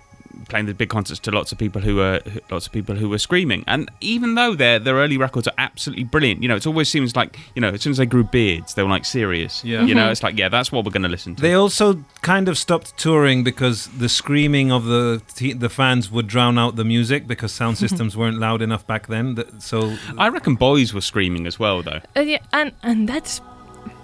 [0.49, 2.21] playing the big concerts to lots of people who were
[2.51, 6.05] lots of people who were screaming and even though their their early records are absolutely
[6.05, 8.75] brilliant you know it always seems like you know as soon as they grew beards
[8.75, 9.83] they were like serious Yeah.
[9.83, 12.49] you know it's like yeah that's what we're going to listen to They also kind
[12.49, 16.85] of stopped touring because the screaming of the te- the fans would drown out the
[16.85, 19.37] music because sound systems weren't loud enough back then.
[19.37, 22.01] Th- So I reckon boys were screaming as well, though.
[22.17, 23.41] Uh, yeah, and and that's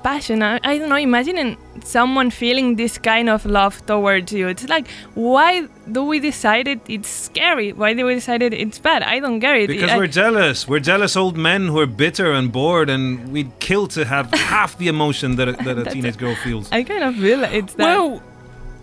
[0.05, 0.43] passion.
[0.43, 0.97] I, I don't know.
[0.97, 4.47] Imagining someone feeling this kind of love towards you.
[4.49, 6.81] It's like, why do we decide it?
[6.89, 7.73] It's scary.
[7.73, 8.53] Why do we decide it?
[8.55, 9.03] It's bad.
[9.03, 9.69] I don't get it.
[9.69, 13.51] because I- we're jealous, we're jealous old men who are bitter and bored, and we'd
[13.59, 16.71] kill to have half the emotion that a, that a teenage girl feels.
[16.71, 17.85] I kind of feel it's that.
[17.85, 18.23] Well,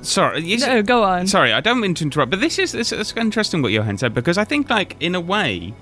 [0.01, 0.51] sorry.
[0.51, 1.27] is- no, go on.
[1.27, 4.13] Sorry, I don't mean to interrupt, but this is this is interesting what Johan said
[4.13, 5.73] because I think, like, in a way,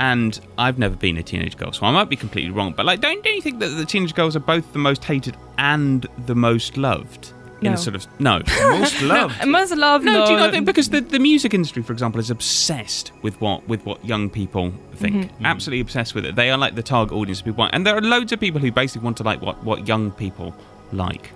[0.00, 2.72] and I've never been a teenage girl, so I might be completely wrong.
[2.76, 5.36] But like, don't don't you think that the teenage girls are both the most hated
[5.58, 7.32] and the most loved?
[7.62, 8.42] In a sort of no.
[8.60, 9.36] Most loved.
[9.40, 10.04] I must love.
[10.04, 13.12] No, do you no, not think because the, the music industry, for example, is obsessed
[13.22, 15.14] with what with what young people think.
[15.16, 15.46] Mm-hmm.
[15.46, 16.34] Absolutely obsessed with it.
[16.36, 18.60] They are like the target audience of people, want- and there are loads of people
[18.60, 20.54] who basically want to like what what young people
[20.92, 21.30] like.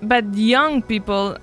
[0.00, 1.36] but young people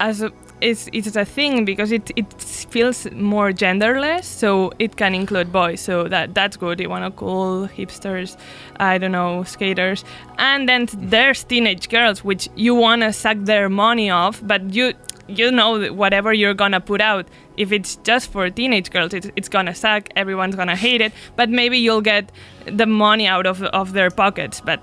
[0.00, 0.32] as a,
[0.64, 5.78] it's it's a thing because it it feels more genderless so it can include boys
[5.80, 8.36] so that that's good you want to cool hipsters
[8.80, 10.04] i don't know skaters.
[10.38, 14.94] And then there's teenage girls which you want to suck their money off but you
[15.28, 19.48] you know whatever you're gonna put out if it's just for teenage girls it's, it's
[19.48, 22.32] gonna suck everyone's gonna hate it but maybe you'll get
[22.66, 24.80] the money out of, of their pockets but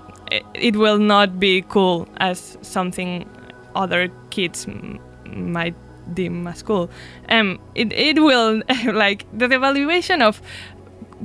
[0.54, 3.28] it, will not be cool as something
[3.74, 4.66] other kids
[5.32, 5.74] might
[6.14, 6.90] deem as cool
[7.28, 10.42] um it, it will like the evaluation of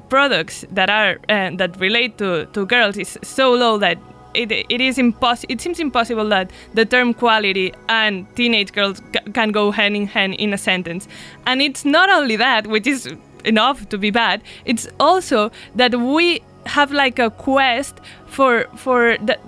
[0.10, 3.98] products that are uh, that relate to, to girls is so low that
[4.34, 5.52] it, it is impossible.
[5.52, 10.06] It seems impossible that the term quality and teenage girls c- can go hand in
[10.06, 11.08] hand in a sentence.
[11.46, 13.10] And it's not only that, which is
[13.46, 14.42] enough to be bad.
[14.66, 19.40] It's also that we have like a quest for for the,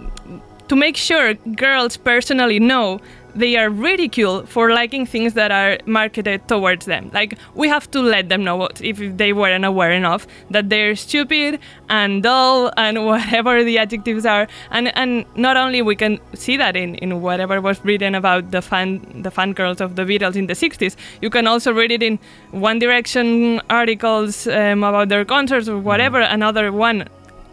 [0.69, 2.99] to make sure girls personally know
[3.39, 7.09] they are ridiculed for liking things that are marketed towards them.
[7.13, 10.95] Like we have to let them know what, if they weren't aware enough that they're
[10.95, 14.47] stupid and dull and whatever the adjectives are.
[14.71, 18.61] And and not only we can see that in, in whatever was written about the
[18.61, 20.95] fan the fan girls of the Beatles in the 60s.
[21.21, 22.19] You can also read it in
[22.51, 26.19] One Direction articles um, about their concerts or whatever.
[26.19, 27.07] Another one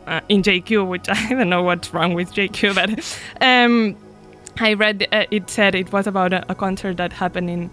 [0.06, 2.90] uh, in JQ, which I don't know what's wrong with JQ, but
[3.40, 3.96] um,
[4.58, 7.70] I read uh, it said it was about a, a concert that happened in,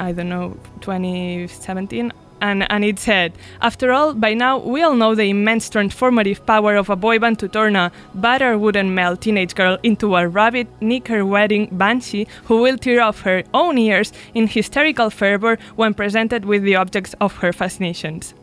[0.00, 2.12] I don't know, 2017.
[2.40, 6.74] And, and it said, after all, by now we all know the immense transformative power
[6.74, 10.66] of a boy band to turn a battered wooden male teenage girl into a rabbit
[10.80, 16.44] knicker wedding banshee who will tear off her own ears in hysterical fervor when presented
[16.44, 18.34] with the objects of her fascinations.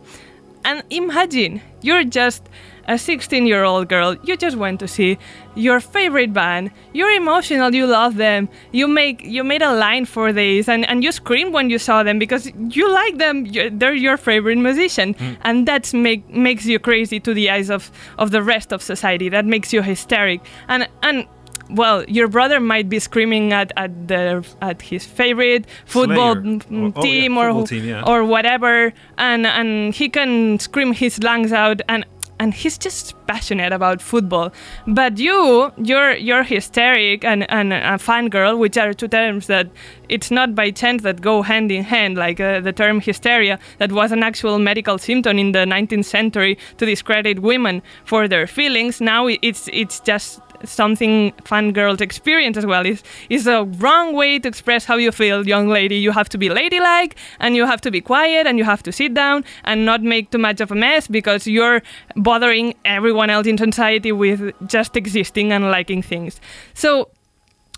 [0.63, 2.47] And imagine you're just
[2.91, 5.17] a 16 year old girl, you just went to see
[5.55, 10.31] your favorite band, you're emotional, you love them, you make you made a line for
[10.33, 13.93] this and, and you screamed when you saw them because you like them, you they're
[14.07, 15.15] your favorite musician.
[15.47, 19.29] And that's make makes you crazy to the eyes of, of the rest of society.
[19.29, 20.41] That makes you hysteric.
[20.67, 21.25] And and
[21.69, 26.43] well, your brother might be screaming at, at the at his favorite football Slayer.
[26.43, 28.03] mm, Or- oh, yeah, team or football team, yeah.
[28.05, 32.05] or whatever, and and he can scream his lungs out and.
[32.41, 34.51] And he's just passionate about football,
[34.87, 39.67] but you, you're you're hysteric and and a fangirl, which are two terms that
[40.09, 42.17] it's not by chance that go hand in hand.
[42.17, 46.57] Like uh, the term hysteria, that was an actual medical symptom in the 19th century
[46.77, 48.99] to discredit women for their feelings.
[48.99, 52.85] Now it's it's just something fun, fangirls experience as well.
[52.85, 55.95] Is is a wrong way to express how you feel, young lady.
[55.95, 58.91] You have to be ladylike and you have to be quiet and you have to
[58.91, 61.81] sit down and not make too much of a mess because you're
[62.15, 66.39] bothering everyone else in society with just existing and liking things.
[66.73, 67.09] So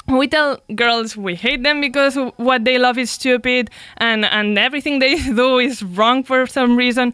[0.08, 5.00] we tell girls we hate them because what they love is stupid and and everything
[5.00, 7.14] they do is wrong for some reason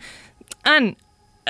[0.65, 0.95] and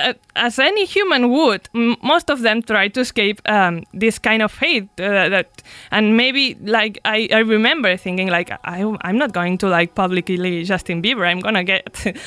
[0.00, 4.42] uh, as any human would, m- most of them try to escape um, this kind
[4.42, 4.88] of hate.
[4.98, 9.68] Uh, that and maybe like I, I remember thinking like I I'm not going to
[9.68, 11.26] like publicly Justin Bieber.
[11.26, 11.84] I'm gonna get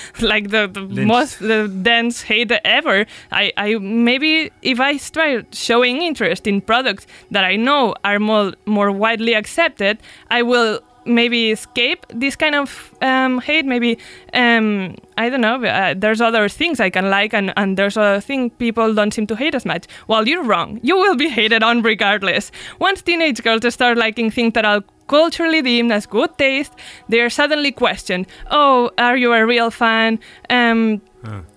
[0.21, 3.05] like the, the most the dense hate ever.
[3.31, 8.53] I, I maybe if I start showing interest in products that I know are more
[8.65, 13.65] more widely accepted, I will maybe escape this kind of um, hate.
[13.65, 13.97] Maybe
[14.33, 15.63] um, I don't know.
[15.63, 19.27] Uh, there's other things I can like, and, and there's a thing people don't seem
[19.27, 19.85] to hate as much.
[20.07, 20.79] Well, you're wrong.
[20.83, 22.51] You will be hated on regardless.
[22.79, 26.73] Once teenage girls start liking things that are culturally deemed as good taste,
[27.09, 28.27] they are suddenly questioned.
[28.51, 30.19] Oh, are you a real fan?
[30.49, 31.01] Um,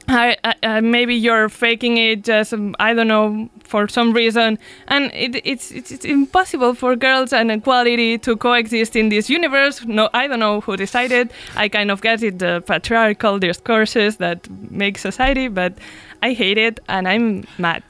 [0.08, 5.10] I, I, maybe you're faking it just um, I don't know for some reason, and
[5.12, 9.84] it, it's, it's it's impossible for girls and equality to coexist in this universe.
[9.84, 11.32] No, I don't know who decided.
[11.56, 15.74] I kind of get it, the patriarchal discourses that make society, but
[16.22, 17.82] I hate it and I'm mad.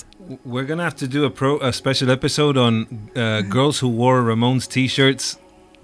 [0.44, 4.22] We're gonna have to do a pro a special episode on uh, girls who wore
[4.22, 5.38] Ramones t-shirts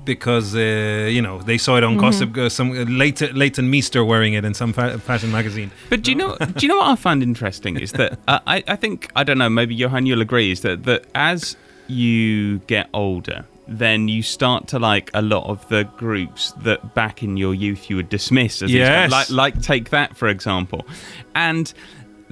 [0.04, 2.36] because uh, you know they saw it on Gossip.
[2.36, 5.70] Uh, some uh, Leighton, Leighton Meester wearing it in some fa- fashion magazine.
[5.90, 6.36] But do you know?
[6.38, 9.38] Do you know what I find interesting is that uh, I I think I don't
[9.38, 9.48] know.
[9.50, 11.56] Maybe Johan, you'll agree is that that as
[11.88, 17.22] you get older, then you start to like a lot of the groups that back
[17.22, 19.10] in your youth you would dismiss as Yes.
[19.10, 20.86] like like take that for example,
[21.34, 21.72] and.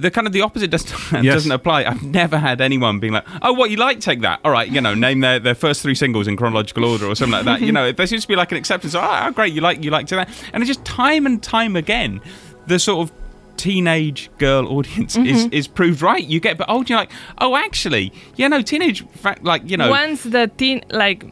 [0.01, 1.35] The kind of the opposite doesn't Yes.
[1.35, 1.85] doesn't apply.
[1.85, 3.99] I've never had anyone being like, "Oh, what you like?
[3.99, 7.05] Take that." All right, you know, name their, their first three singles in chronological order
[7.05, 7.61] or something like that.
[7.61, 8.95] You know, there seems to be like an acceptance.
[8.95, 11.75] Oh, oh, great, you like you like to that, and it's just time and time
[11.75, 12.21] again,
[12.67, 13.15] the sort of
[13.57, 15.53] teenage girl audience is, mm-hmm.
[15.53, 16.25] is proved right.
[16.25, 19.89] You get but old, you're like, oh, actually, yeah, no, teenage, fact, like you know,
[19.89, 21.25] once the teen like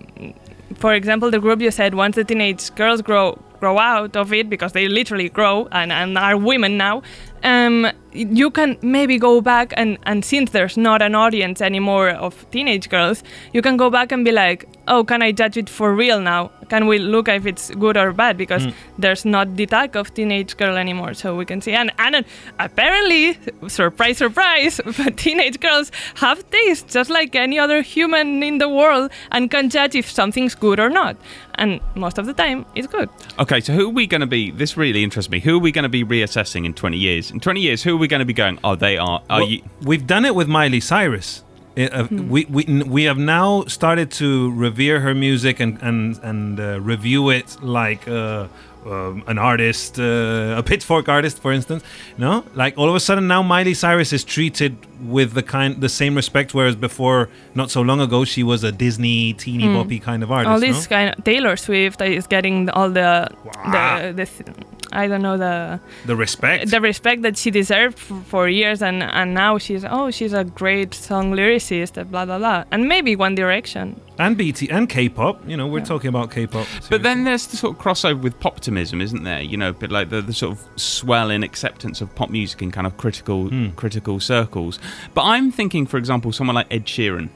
[0.75, 4.49] for example the group you said once the teenage girls grow grow out of it
[4.49, 7.01] because they literally grow and, and are women now
[7.43, 12.49] um, you can maybe go back and, and since there's not an audience anymore of
[12.51, 13.23] teenage girls,
[13.53, 16.51] you can go back and be like, oh, can I judge it for real now?
[16.69, 18.37] Can we look if it's good or bad?
[18.37, 18.67] Because
[18.97, 21.73] there's not the tag of teenage girl anymore, so we can see.
[21.73, 22.25] And, and
[22.59, 23.37] apparently,
[23.67, 29.11] surprise, surprise, but teenage girls have taste just like any other human in the world
[29.31, 31.17] and can judge if something's good or not.
[31.55, 33.09] And most of the time, it's good.
[33.37, 34.51] Okay, so who are we going to be?
[34.51, 35.39] This really interests me.
[35.39, 37.28] Who are we going to be reassessing in 20 years?
[37.31, 38.59] In 20 years, who are we going to be going?
[38.63, 39.21] Oh, they are.
[39.29, 39.61] Are Well, you?
[39.81, 41.43] We've done it with Miley Cyrus.
[41.77, 46.59] Uh, uh, we, we we have now started to revere her music and and and
[46.59, 48.47] uh, review it like uh,
[48.85, 51.83] um, an artist, uh, a Pitchfork artist, for instance.
[52.17, 55.89] No, like all of a sudden now Miley Cyrus is treated with the kind the
[55.89, 60.23] same respect, whereas before, not so long ago, she was a Disney teeny boppy kind
[60.23, 60.49] of artist.
[60.49, 60.67] all no?
[60.67, 64.11] this kind of Taylor Swift is getting all the Wow.
[64.11, 64.53] the, the
[64.91, 66.71] I don't know the the respect.
[66.71, 70.43] the respect that she deserved f- for years and and now she's oh she's a
[70.43, 75.47] great song lyricist blah blah blah and maybe One Direction and BT and K-pop.
[75.47, 76.67] You know, we're talking about K-pop.
[76.89, 79.41] But then there's the sort of crossover with poptimism, isn't there?
[79.41, 82.69] You know, but like the, the sort of swell in acceptance of pop music in
[82.69, 83.69] kind of critical Hmm.
[83.77, 84.77] critical circles.
[85.13, 87.29] But I'm thinking, for example, someone like Ed Sheeran,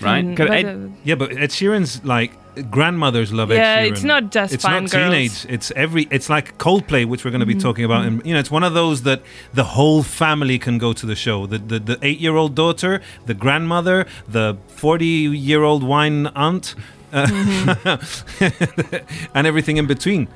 [0.00, 0.24] right?
[0.24, 2.32] Mm, 'Cause but, Ed- uh, Yeah, but Ed Sheeran's like
[2.70, 3.58] grandmothers love Ed Sheeran.
[3.58, 4.90] Yeah, it's not just it's not fangirls.
[5.10, 5.46] teenage.
[5.48, 6.08] It's every.
[6.10, 7.58] It's like Coldplay, which we're going to Mm-hmm.
[7.58, 8.04] be talking about.
[8.06, 9.22] And you know, it's one of those that
[9.54, 11.46] the whole family can go to the show.
[11.46, 16.74] The the, the eight year old daughter, the grandmother, the forty year old wine aunt,
[17.12, 19.26] uh, Mm-hmm.
[19.34, 20.28] and everything in between.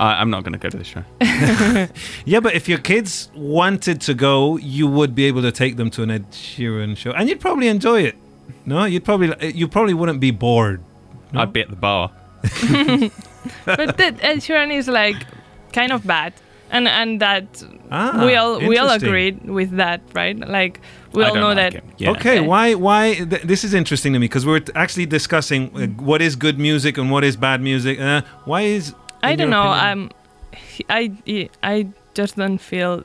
[0.00, 1.04] I, I'm not going to go to the show.
[2.24, 5.90] Yeah, but if your kids wanted to go, you would be able to take them
[5.90, 8.16] to an Ed Sheeran show, and you'd probably enjoy it.
[8.64, 10.82] No, you'd probably you probably wouldn't be bored.
[11.32, 11.40] No?
[11.42, 12.10] I'd be at the bar.
[12.42, 15.26] but the, Ed Sheeran is like
[15.72, 16.32] kind of bad
[16.70, 20.80] and and that Ah, we all we all agreed with that right like
[21.12, 21.84] we I all know like that.
[21.98, 22.10] Yeah.
[22.12, 22.46] Okay, Okay.
[22.46, 26.22] why why th- this is interesting to me because we're t- actually discussing uh, what
[26.22, 27.98] is good music and what is bad music.
[27.98, 29.72] Uh, why is I don't know.
[29.72, 30.10] opinion- Um,
[30.88, 33.02] I I just don't feel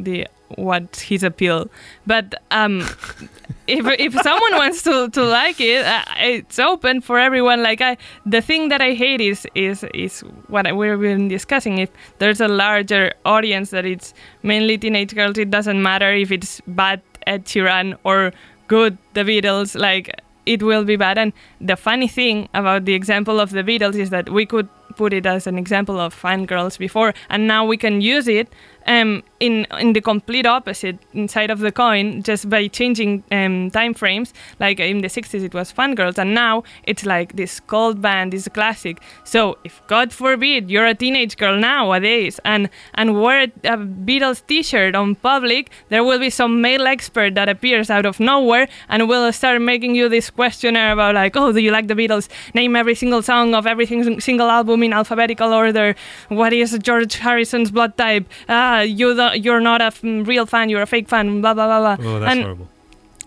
[0.00, 1.68] the what his appeal.
[2.06, 2.80] But um,
[3.66, 7.62] if if someone wants to, to like it, uh, it's open for everyone.
[7.62, 11.78] Like I, the thing that I hate is is is what we've been discussing.
[11.78, 16.60] If there's a larger audience that it's mainly teenage girls, it doesn't matter if it's
[16.66, 18.32] bad Ed Sheeran or
[18.68, 19.78] good The Beatles.
[19.78, 20.10] Like
[20.46, 21.18] it will be bad.
[21.18, 25.14] And the funny thing about the example of the Beatles is that we could put
[25.14, 28.52] it as an example of fangirls before, and now we can use it
[28.88, 33.94] um, in in the complete opposite side of the coin, just by changing um, time
[33.94, 34.32] frames.
[34.58, 38.48] Like in the 60s, it was fangirls, and now it's like this cult band, this
[38.48, 39.00] classic.
[39.24, 43.76] So if God forbid you're a teenage girl nowadays and and wear a
[44.08, 48.68] Beatles T-shirt on public, there will be some male expert that appears out of nowhere
[48.88, 52.28] and will start making you this questionnaire about like, oh, do you like the Beatles?
[52.54, 55.94] Name every single song of every single album in alphabetical order.
[56.28, 58.26] What is George Harrison's blood type?
[58.48, 60.68] Ah, you the, you're not a f- real fan.
[60.70, 61.40] You're a fake fan.
[61.40, 62.06] Blah blah blah blah.
[62.06, 62.68] Oh, that's and, horrible.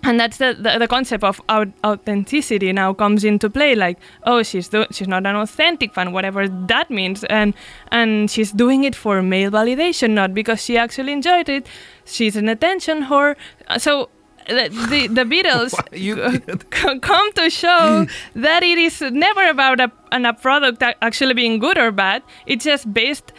[0.03, 1.39] and that's the, the, the concept of
[1.83, 6.47] authenticity now comes into play like oh she's do- she's not an authentic fan whatever
[6.47, 7.53] that means and
[7.91, 11.67] and she's doing it for male validation not because she actually enjoyed it
[12.05, 13.35] she's an attention whore
[13.67, 14.09] Uh, so
[14.47, 20.25] the, the, the Beatles c- come to show that it is never about a, an,
[20.25, 22.23] a product actually being good or bad.
[22.47, 23.31] It's just based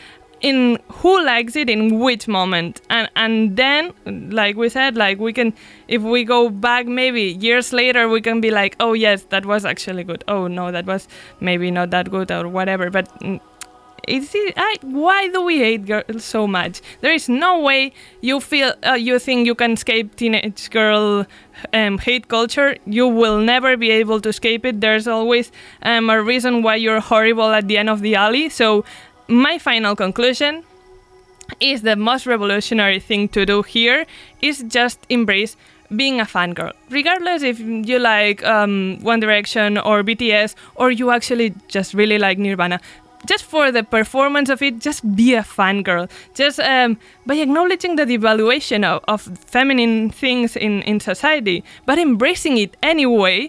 [0.43, 2.80] in who likes it in which moment.
[2.90, 3.93] And and then
[4.30, 5.55] like we said like we can
[5.88, 9.64] if we go back maybe years later we can be like oh yes that was
[9.64, 10.24] actually good.
[10.28, 11.09] Oh no that was
[11.40, 12.90] maybe not that good or whatever.
[12.90, 13.40] But mm,
[14.09, 16.80] it's I, why do we hate girls so much?
[17.01, 21.26] There is no way you feel uh, you think you can escape teenage girl
[21.72, 22.76] um, hate culture.
[22.84, 24.80] You will never be able to escape it.
[24.80, 28.49] There's always um, a reason why you're horrible at the end of the alley.
[28.49, 28.84] So
[29.28, 30.64] my final conclusion
[31.60, 34.06] is the most revolutionary thing to do here
[34.40, 35.56] is just embrace
[35.94, 36.72] being a fangirl.
[36.90, 42.38] Regardless if you like um, One Direction or BTS or you actually just really like
[42.38, 42.80] Nirvana.
[43.24, 46.10] Just for the performance of it, just be a fangirl.
[46.34, 52.56] Just um, by acknowledging the devaluation of, of feminine things in, in society, but embracing
[52.56, 53.48] it anyway,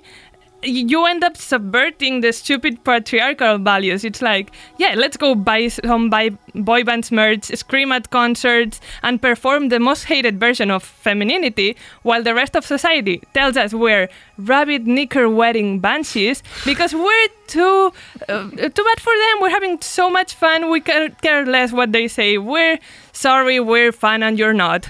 [0.64, 4.04] you end up subverting the stupid patriarchal values.
[4.04, 9.22] It's like, yeah, let's go buy some buy boy bands merch, scream at concerts, and
[9.22, 14.10] perform the most hated version of femininity, while the rest of society tells us we're
[14.38, 17.94] rabbit knicker wedding banshees because we're too
[18.30, 19.42] uh, too bad for them.
[19.42, 20.70] We're having so much fun.
[20.70, 22.38] We care, care less what they say.
[22.38, 22.80] We're
[23.12, 24.90] sorry, we're fun, and you're not.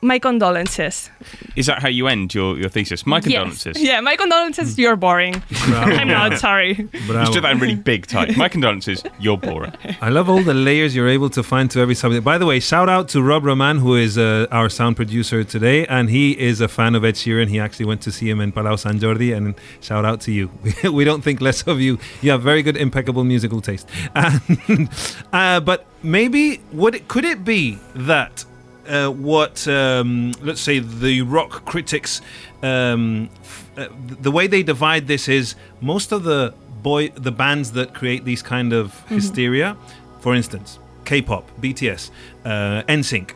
[0.00, 1.10] My condolences.
[1.56, 3.04] Is that how you end your, your thesis?
[3.04, 3.24] My Yes.
[3.24, 3.82] condolences.
[3.82, 4.78] Yeah, my condolences.
[4.78, 5.42] You're boring.
[5.66, 6.74] I'm not sorry.
[6.76, 7.32] You Bravo.
[7.32, 8.36] stood that in really big type.
[8.36, 9.02] My condolences.
[9.18, 9.72] You're boring.
[10.00, 12.22] I love all the layers you're able to find to every subject.
[12.24, 15.84] By the way, shout out to Rob Roman, who is uh, our sound producer today,
[15.86, 17.48] and he is a fan of Ed Sheeran.
[17.48, 20.48] He actually went to see him in Palau Sant Jordi, and shout out to you.
[20.92, 21.98] we don't think less of you.
[22.22, 23.88] You have very good, impeccable musical taste.
[24.14, 24.88] And,
[25.32, 28.44] uh, but maybe would it, could it be that
[28.88, 32.20] uh, what um, let's say the rock critics
[32.62, 33.88] um, f- uh,
[34.20, 38.42] the way they divide this is most of the boy the bands that create these
[38.42, 39.76] kind of hysteria
[40.20, 42.10] for instance k-pop bts
[42.44, 43.32] uh, nsync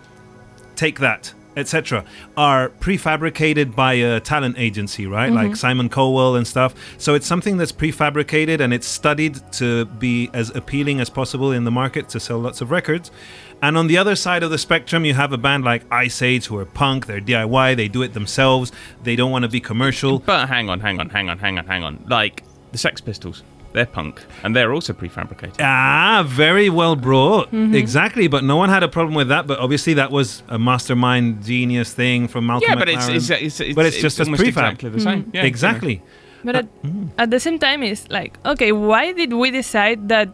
[0.77, 2.05] take that etc
[2.37, 5.33] are prefabricated by a talent agency right?
[5.33, 5.55] Like mm-hmm.
[5.55, 6.75] simon cowell and stuff.
[6.99, 11.65] So it's something that's prefabricated and it's studied to be as appealing as possible in
[11.65, 13.11] the market to sell lots of records.
[13.61, 16.59] And on the other side of the spectrum you have a band like Iceage who
[16.59, 18.73] are punk they're diy they do it themselves
[19.03, 20.19] they don't want to be commercial.
[20.19, 22.05] But hang on, hang on, hang on, hang on, hang on.
[22.09, 22.43] Like
[22.73, 23.43] the Sex Pistols,
[23.73, 25.57] they're punk, and they're also prefabricated.
[25.61, 27.47] Ah, very well brought.
[27.53, 27.75] Mm-hmm.
[27.75, 29.47] Exactly, but no one had a problem with that.
[29.47, 32.69] But obviously, that was a mastermind genius thing from Malcolm.
[32.69, 34.49] yeah, but it's it's, uh, it's, it's But it's just as almost prefab.
[34.49, 35.23] exactly the same.
[35.25, 35.37] Mm-hmm.
[35.37, 36.03] Yeah, exactly.
[36.45, 36.67] But at,
[37.19, 40.29] at the same time, it's like, okay, why did we decide that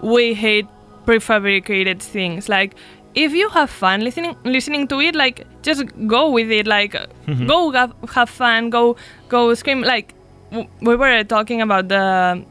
[0.00, 0.66] we hate
[1.06, 2.48] prefabricated things?
[2.48, 2.74] Like,
[3.14, 6.66] if you have fun listening listening to it, like, just go with it.
[6.66, 7.46] Like, mm-hmm.
[7.46, 8.70] go have, have fun.
[8.70, 8.96] Go
[9.28, 9.82] go scream.
[9.82, 10.14] Like,
[10.50, 12.42] w- we were talking about the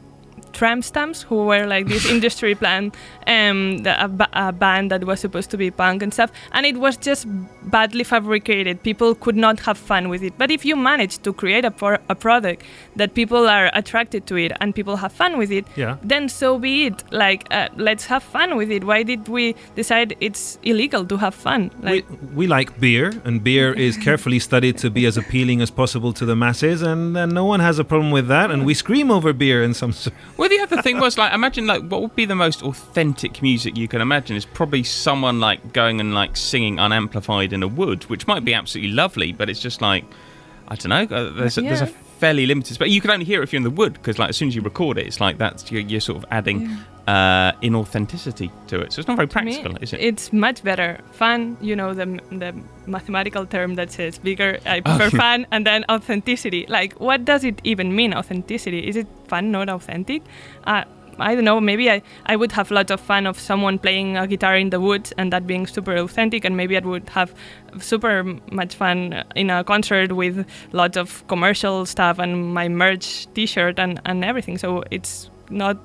[0.52, 2.92] tramp stamps who were like this industry plan
[3.26, 4.10] um the, a,
[4.48, 7.26] a band that was supposed to be punk and stuff and it was just
[7.70, 11.64] badly fabricated people could not have fun with it but if you manage to create
[11.64, 12.62] a, pro- a product
[12.96, 15.96] that people are attracted to it and people have fun with it Yeah.
[16.02, 20.16] then so be it like uh, let's have fun with it why did we decide
[20.20, 24.78] it's illegal to have fun like we, we like beer, and beer is carefully studied
[24.78, 27.84] to be as appealing as possible to the masses, and, and no one has a
[27.84, 28.50] problem with that.
[28.50, 29.92] And we scream over beer in some.
[29.92, 33.42] sort- Well, the other thing was like, imagine like what would be the most authentic
[33.42, 37.68] music you can imagine is probably someone like going and like singing unamplified in a
[37.68, 40.02] wood, which might be absolutely lovely, but it's just like
[40.68, 41.14] I don't know.
[41.14, 43.58] Uh, there's a, there's a fairly limited, but you can only hear it if you're
[43.58, 45.82] in the wood because like as soon as you record it, it's like that's you're,
[45.82, 48.92] you're sort of adding uh, inauthenticity to it.
[48.92, 50.00] So it's not very to me, practical, is it?
[50.00, 50.98] It's much better.
[51.12, 52.54] Fun, you know, the the
[52.86, 54.58] mathematical term that says bigger.
[54.66, 56.66] I prefer fun, and then authenticity.
[56.68, 58.14] Like, what does it even mean?
[58.14, 58.86] Authenticity?
[58.86, 60.22] Is it fun, not authentic?
[60.64, 60.84] Uh,
[61.18, 61.60] I don't know.
[61.60, 64.80] Maybe I, I would have lots of fun of someone playing a guitar in the
[64.80, 67.34] woods and that being super authentic, and maybe I would have
[67.78, 73.78] super much fun in a concert with lots of commercial stuff and my merch T-shirt
[73.78, 74.58] and and everything.
[74.58, 75.76] So it's not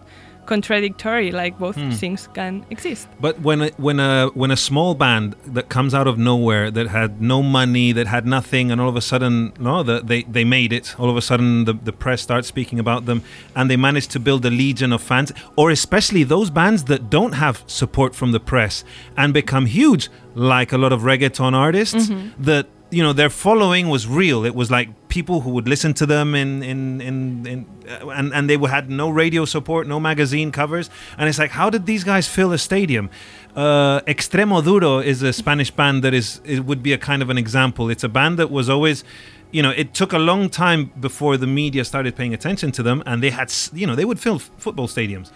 [0.45, 1.31] contradictory.
[1.31, 1.91] Like both hmm.
[1.91, 3.07] things can exist.
[3.19, 6.87] But when a, when a when a small band that comes out of nowhere that
[6.87, 10.43] had no money that had nothing and all of a sudden no the, they they
[10.43, 13.23] made it all of a sudden the, the press starts speaking about them
[13.55, 17.33] and they manage to build a legion of fans or especially those bands that don't
[17.33, 18.83] have support from the press
[19.17, 22.43] and become huge like a lot of reggaeton artists mm-hmm.
[22.43, 24.45] that you know their following was real.
[24.45, 28.33] It was like people who would listen to them in in in, in uh, and
[28.33, 30.89] and they had no radio support no magazine covers.
[31.17, 33.09] And it's like how did these guys fill a stadium?
[33.55, 37.37] Uh, Extremoduro is a Spanish band that is it would be a kind of an
[37.37, 37.89] example.
[37.89, 39.03] It's a band that was always
[39.51, 43.01] you know it took a long time before the media started paying attention to them
[43.05, 45.31] and they had you know they would fill f- football stadiums.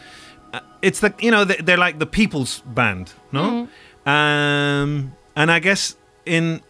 [0.53, 3.67] Uh, it's like you know they- they're like the people's band no?
[4.05, 5.95] Um and i guess
[6.25, 6.61] in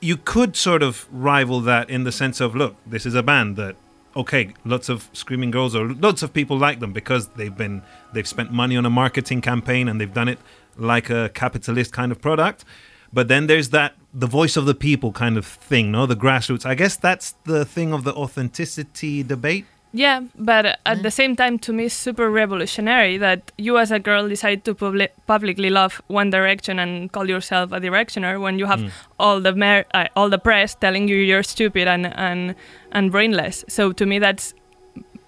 [0.00, 3.56] you could sort of rival that in the sense of look this is a band
[3.56, 3.76] that
[4.14, 7.82] okay lots of screaming girls or lots of people like them because they've been
[8.12, 10.38] they've spent money on a marketing campaign and they've done it
[10.78, 12.64] like a capitalist kind of product.
[13.12, 16.06] But then there's that the voice of the people kind of thing no?
[16.06, 16.66] The grassroots.
[16.66, 19.66] I guess that's the thing of the authenticity debate
[19.96, 23.98] Yeah, but at the same time, to me, it's super revolutionary that you as a
[23.98, 28.66] girl decide to publi- publicly love One Direction and call yourself a Directioner when you
[28.66, 32.54] have all the mer- uh, all the press telling you you're stupid and and
[32.92, 33.64] and brainless.
[33.68, 34.52] So to me, that's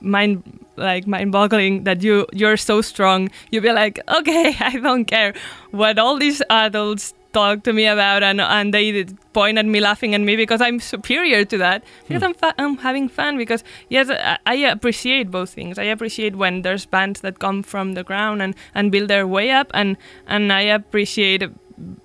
[0.01, 0.43] mind
[0.77, 3.31] like mind-boggling that you you're so strong.
[3.51, 5.33] You be like, okay, I don't care
[5.71, 10.15] what all these adults talk to me about and and they point at me laughing
[10.15, 12.09] at me because I'm superior to that hmm.
[12.09, 16.37] because I'm fa- I'm having fun because yes I, I appreciate both things I appreciate
[16.37, 19.97] when there's bands that come from the ground and and build their way up and
[20.27, 21.45] and I appreciate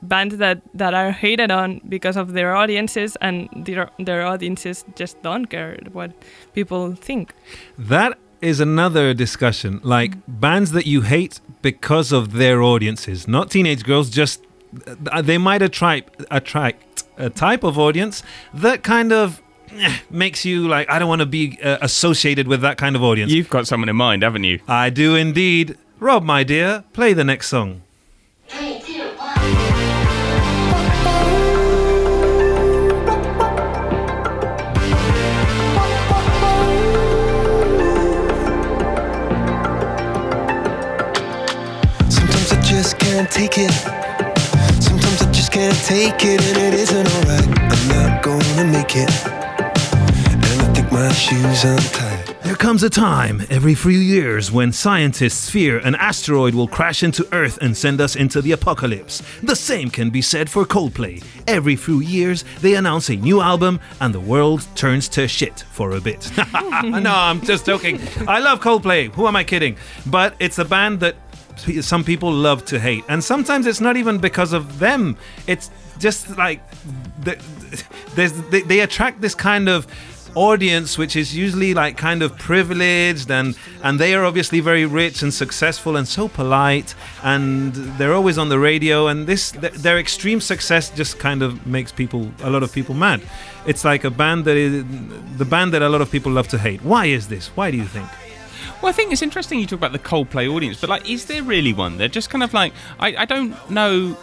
[0.01, 5.21] bands that that are hated on because of their audiences and their their audiences just
[5.23, 6.11] don't care what
[6.53, 7.33] people think
[7.77, 9.79] That is another discussion.
[9.83, 10.39] Like hmm.
[10.39, 14.09] bands that you hate because of their audiences, not teenage girls.
[14.09, 14.43] Just
[15.23, 20.89] they might attract attract a type of audience that kind of eh, makes you like
[20.89, 23.31] I don't want to be uh, associated with that kind of audience.
[23.31, 24.59] You've got someone in mind, haven't you?
[24.67, 25.77] I do indeed.
[25.99, 27.81] Rob, my dear, play the next song.
[42.09, 43.92] Sometimes I just can't take it.
[45.93, 47.47] Take it, and it isn't alright.
[47.71, 49.11] I'm not gonna make it.
[50.31, 52.35] And I think my shoes untied.
[52.41, 57.27] There comes a time every few years when scientists fear an asteroid will crash into
[57.31, 59.21] Earth and send us into the apocalypse.
[59.43, 61.23] The same can be said for Coldplay.
[61.47, 65.91] Every few years, they announce a new album and the world turns to shit for
[65.91, 66.31] a bit.
[66.83, 67.99] no, I'm just joking.
[68.27, 69.13] I love Coldplay.
[69.13, 69.77] Who am I kidding?
[70.07, 71.15] But it's a band that
[71.81, 73.03] some people love to hate.
[73.07, 75.17] And sometimes it's not even because of them,
[75.47, 75.69] it's
[75.99, 76.61] just like
[77.21, 77.41] the,
[78.15, 79.87] they, they attract this kind of
[80.35, 85.21] audience which is usually like kind of privileged and and they are obviously very rich
[85.21, 89.99] and successful and so polite and they're always on the radio and this th- their
[89.99, 93.21] extreme success just kind of makes people a lot of people mad.
[93.67, 94.83] It's like a band that is
[95.37, 96.83] the band that a lot of people love to hate.
[96.83, 97.47] Why is this?
[97.49, 98.09] Why do you think?
[98.81, 101.41] Well, I think it's interesting you talk about the Coldplay audience, but like, is there
[101.41, 101.97] really one?
[101.97, 104.17] They're just kind of like, I, I don't know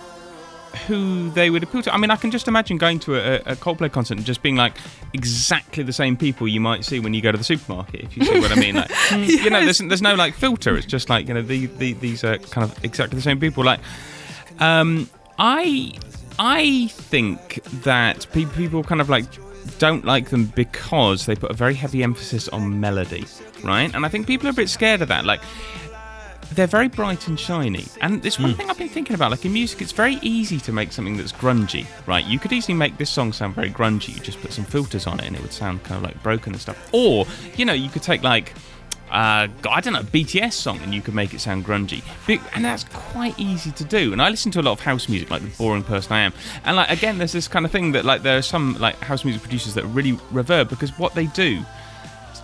[0.86, 1.94] who they would appeal to.
[1.94, 4.56] I mean, I can just imagine going to a, a Coldplay concert and just being
[4.56, 4.76] like
[5.12, 8.24] exactly the same people you might see when you go to the supermarket, if you
[8.24, 8.76] see what I mean.
[8.76, 10.76] Like, you know, there's, there's no like filter.
[10.76, 13.64] It's just like you know, the, the, these are kind of exactly the same people.
[13.64, 13.80] Like,
[14.58, 15.08] um,
[15.38, 15.94] I
[16.38, 19.26] I think that pe- people kind of like
[19.78, 23.26] don't like them because they put a very heavy emphasis on melody,
[23.62, 23.94] right?
[23.94, 25.24] And I think people are a bit scared of that.
[25.24, 25.40] Like,
[26.55, 27.86] they're very bright and shiny.
[28.01, 30.72] And this one thing I've been thinking about, like in music, it's very easy to
[30.72, 32.24] make something that's grungy, right?
[32.24, 34.14] You could easily make this song sound very grungy.
[34.14, 36.53] You just put some filters on it and it would sound kind of like broken
[36.53, 36.88] and stuff.
[36.92, 37.26] Or,
[37.57, 38.53] you know, you could take like
[39.11, 42.03] uh, I don't know, BTS song, and you could make it sound grungy.
[42.55, 44.12] And that's quite easy to do.
[44.12, 46.32] And I listen to a lot of house music, like the boring person I am.
[46.64, 49.24] And like again, there's this kind of thing that like there are some like house
[49.24, 51.64] music producers that really reverb because what they do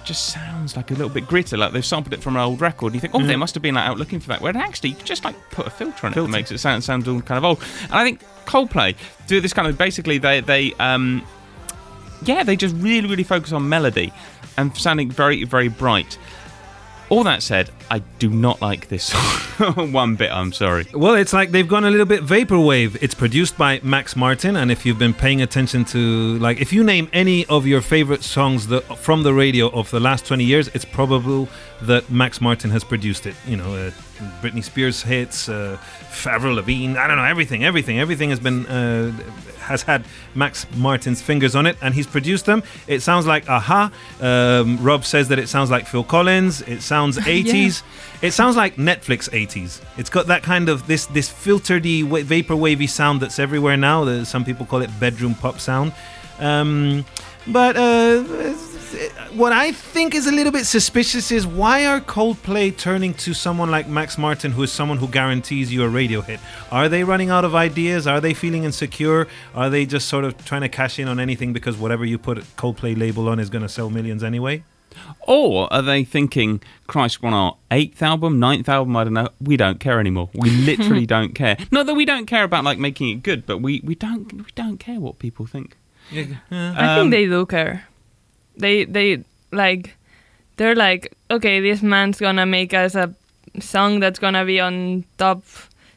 [0.07, 2.87] just sounds like a little bit gritty, like they've sampled it from an old record.
[2.87, 4.41] And you think, oh, they must have been like out looking for that.
[4.41, 7.07] Where actually, you just like put a filter on it that makes it sound sound
[7.09, 7.63] all kind of old.
[7.85, 8.97] And I think Coldplay
[9.27, 11.27] do this kind of basically they they um
[12.23, 14.13] yeah they just really really focus on melody
[14.57, 16.19] and sounding very very bright.
[17.09, 19.13] All that said, I do not like this
[19.77, 20.31] one bit.
[20.33, 20.87] I'm sorry.
[20.93, 23.01] Well, it's like they've gone a little bit vaporwave.
[23.01, 26.83] It's produced by Max Martin, and if you've been paying attention to, like, if you
[26.83, 30.67] name any of your favorite songs that, from the radio of the last 20 years,
[30.75, 31.49] it's probable
[31.83, 33.37] that Max Martin has produced it.
[33.47, 33.91] You know, uh,
[34.43, 35.79] Britney Spears hits, uh,
[36.27, 38.67] Avril Lavigne, I don't know, everything, everything, everything has been.
[38.67, 39.13] Uh,
[39.67, 40.05] has had
[40.35, 42.63] Max Martin's fingers on it, and he's produced them.
[42.87, 43.91] It sounds like Aha.
[44.21, 46.63] Um, Rob says that it sounds like Phil Collins.
[46.63, 47.83] It sounds 80s.
[48.23, 49.83] It sounds like Netflix 80s.
[49.99, 54.25] It's got that kind of this this filtered-y, vapor wavy sound that's everywhere now.
[54.25, 55.93] Some people call it bedroom pop sound.
[56.39, 57.05] Um,
[57.47, 58.25] but uh,
[59.33, 63.71] what I think is a little bit suspicious is why are Coldplay turning to someone
[63.71, 66.41] like Max Martin, who is someone who guarantees you a radio hit?
[66.71, 68.07] Are they running out of ideas?
[68.07, 69.27] Are they feeling insecure?
[69.55, 72.39] Are they just sort of trying to cash in on anything because whatever you put
[72.57, 74.63] Coldplay label on is going to sell millions anyway?
[75.27, 79.29] Or are they thinking, Christ, we're on our eighth album, ninth album, I don't know,
[79.41, 80.31] we don't care anymore.
[80.33, 81.57] We literally don't care.
[81.71, 84.45] Not that we don't care about like making it good, but we, we don't we
[84.55, 85.77] don't care what people think.
[86.13, 87.89] I Um, think they do care.
[88.57, 89.97] They they like
[90.57, 93.15] they're like okay, this man's gonna make us a
[93.61, 95.43] song that's gonna be on top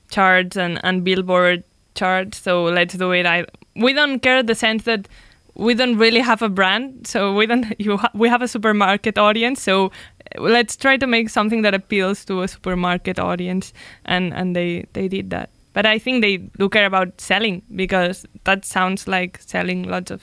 [0.10, 1.64] charts and and Billboard
[1.96, 2.40] charts.
[2.42, 3.26] So let's do it.
[3.26, 3.46] I
[3.76, 5.08] we don't care the sense that
[5.56, 7.08] we don't really have a brand.
[7.08, 9.62] So we don't you ha- we have a supermarket audience.
[9.62, 9.92] So
[10.38, 13.74] let's try to make something that appeals to a supermarket audience.
[14.06, 15.50] And and they they did that.
[15.74, 20.22] But I think they do care about selling because that sounds like selling lots of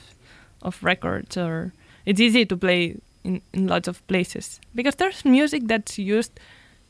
[0.63, 1.73] of records or
[2.07, 6.33] it's easy to play in, in lots of places because there's music that's used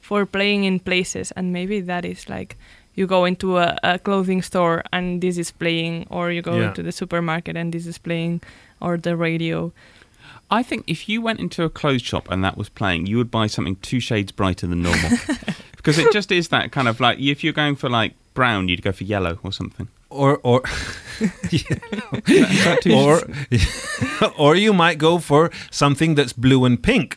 [0.00, 2.56] for playing in places and maybe that is like
[2.94, 6.68] you go into a, a clothing store and this is playing, or you go Yeah.
[6.68, 8.40] into the supermarket and this is playing,
[8.80, 9.70] or the radio.
[10.50, 13.30] I think if you went into a clothes shop and that was playing, you would
[13.30, 15.10] buy something two shades brighter than normal.
[15.76, 18.80] because it just is that kind of like if you're going for like brown, you'd
[18.82, 19.88] go for yellow or something.
[20.10, 20.62] Or or
[22.92, 23.22] or
[24.38, 27.16] or you might go for something that's blue and pink.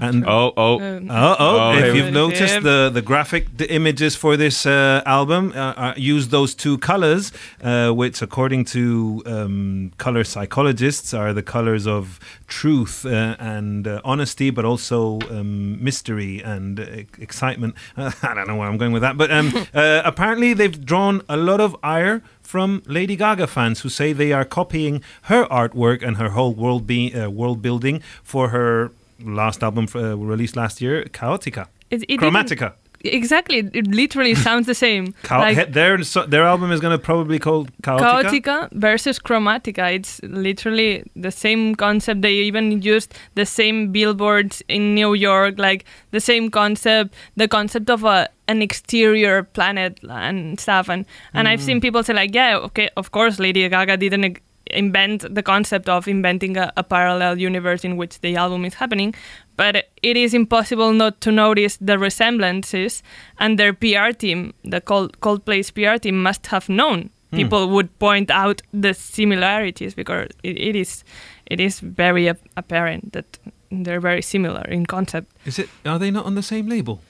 [0.00, 0.80] And Oh, oh.
[0.80, 5.02] Um, Oh, oh, Oh, if you've noticed the, the graphic the images for this uh,
[5.06, 7.32] album uh, uh, use those two colors,
[7.62, 14.00] uh, which, according to um, color psychologists, are the colors of truth uh, and uh,
[14.04, 16.84] honesty, but also um, mystery and uh,
[17.18, 17.74] excitement.
[17.96, 21.36] I don't know where I'm going with that, but um, uh, apparently they've drawn a
[21.36, 26.16] lot of ire from Lady Gaga fans who say they are copying her artwork and
[26.18, 28.90] her whole world be- uh, world building for her
[29.22, 31.66] last album uh, released last year, Chaotica.
[31.90, 32.74] it, it Chromatica.
[33.06, 35.14] Exactly, it literally sounds the same.
[35.30, 38.22] Like- their so, their album is going to probably called Chaotica.
[38.22, 39.94] Chaotica versus Chromatica.
[39.94, 42.22] It's literally the same concept.
[42.22, 47.90] They even used the same billboards in New York, like the same concept, the concept
[47.90, 50.88] of a an exterior planet and stuff.
[50.88, 51.04] And
[51.34, 54.38] and I've seen people say like, yeah, okay, of course, Lady Gaga didn't
[54.74, 59.14] invent the concept of inventing a, a parallel universe in which the album is happening.
[59.56, 63.02] But it is impossible not to notice the resemblances,
[63.38, 67.36] and their PR team, the Cold, Coldplay's PR team, must have known hmm.
[67.36, 71.04] people would point out the similarities because it, it is
[71.46, 73.38] it is very ap- apparent that
[73.70, 75.32] they're very similar in concept.
[75.44, 75.68] Is it?
[75.84, 77.00] Are they not on the same label?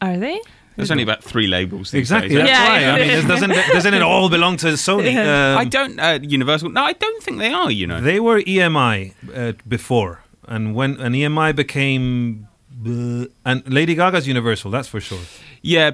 [0.00, 0.40] Are they?
[0.76, 1.90] There's only about three labels.
[1.90, 2.28] these Exactly.
[2.30, 2.38] days.
[2.38, 3.02] That's Yeah, why.
[3.02, 5.12] I mean, doesn't doesn't it all belong to Sony?
[5.22, 5.98] Um, I don't.
[6.00, 6.70] Uh, Universal.
[6.70, 7.70] No, I don't think they are.
[7.70, 8.00] You know.
[8.00, 12.48] They were EMI uh, before, and when an EMI became.
[12.82, 15.20] bleh, and Lady Gaga's Universal, that's for sure.
[15.62, 15.90] Yeah,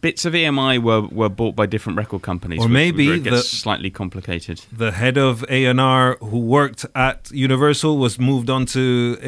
[0.00, 2.60] bits of EMI were, were bought by different record companies.
[2.60, 4.62] Or maybe it gets the- slightly complicated.
[4.72, 9.26] The head of A&R who worked at Universal was moved on to uh,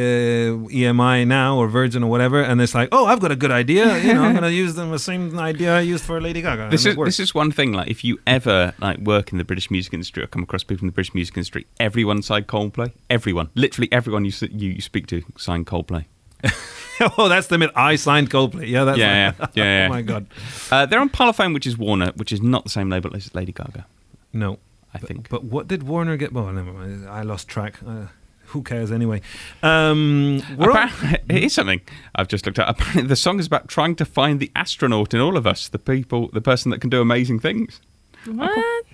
[0.70, 3.98] EMI now or Virgin or whatever, and it's like, oh, I've got a good idea.
[3.98, 6.68] You know, I'm going to use them the same idea I used for Lady Gaga.
[6.70, 7.72] This is this is one thing.
[7.72, 10.84] Like, if you ever like work in the British music industry or come across people
[10.84, 12.92] in the British music industry, everyone signed Coldplay.
[13.08, 16.04] Everyone, literally everyone you you, you speak to signed Coldplay.
[17.18, 17.70] oh, that's the myth.
[17.74, 18.68] I signed Coldplay.
[18.68, 19.86] Yeah, that's Yeah, yeah, yeah, yeah.
[19.90, 20.26] oh my god,
[20.70, 23.52] Uh, they're on Parlophone, which is Warner, which is not the same label as Lady
[23.52, 23.86] Gaga.
[24.32, 24.58] no.
[24.92, 25.28] I think.
[25.28, 26.32] But what did Warner get?
[26.32, 27.08] Well, never mind.
[27.08, 27.78] I lost track.
[27.86, 28.06] Uh,
[28.46, 29.20] who cares anyway?
[29.62, 31.80] Um, we're on- Apparently, it is something
[32.16, 32.68] I've just looked at.
[32.68, 35.78] Apparently, the song is about trying to find the astronaut in all of us, the
[35.78, 37.80] people, the person that can do amazing things.
[38.24, 38.84] What?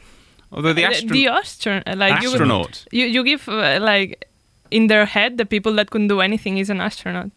[0.52, 2.84] Although the Uh, astro- the astronaut, like you- astronaut.
[2.92, 4.28] You you give uh, like
[4.70, 7.30] in their head the people that can do anything is an astronaut.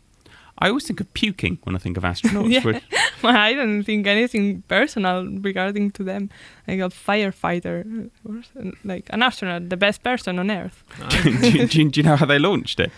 [0.61, 2.49] I always think of puking when I think of astronauts.
[2.55, 2.63] Yeah.
[2.65, 2.83] which-
[3.23, 6.29] Well, I don't think anything personal regarding to them.
[6.67, 10.83] Like a firefighter, uh, like an astronaut, the best person on earth.
[11.23, 12.91] do, do do you know how they launched it?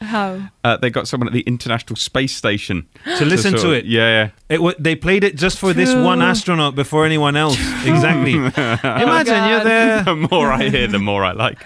[0.00, 0.48] How?
[0.64, 2.86] Uh, they got someone at the International Space Station
[3.18, 3.84] to listen sort to of- it.
[3.84, 4.30] Yeah, yeah.
[4.48, 7.56] It w- they played it just for this one astronaut before anyone else.
[7.84, 8.32] exactly.
[8.34, 10.02] Imagine you're there.
[10.10, 11.58] The more I hear, the more I like.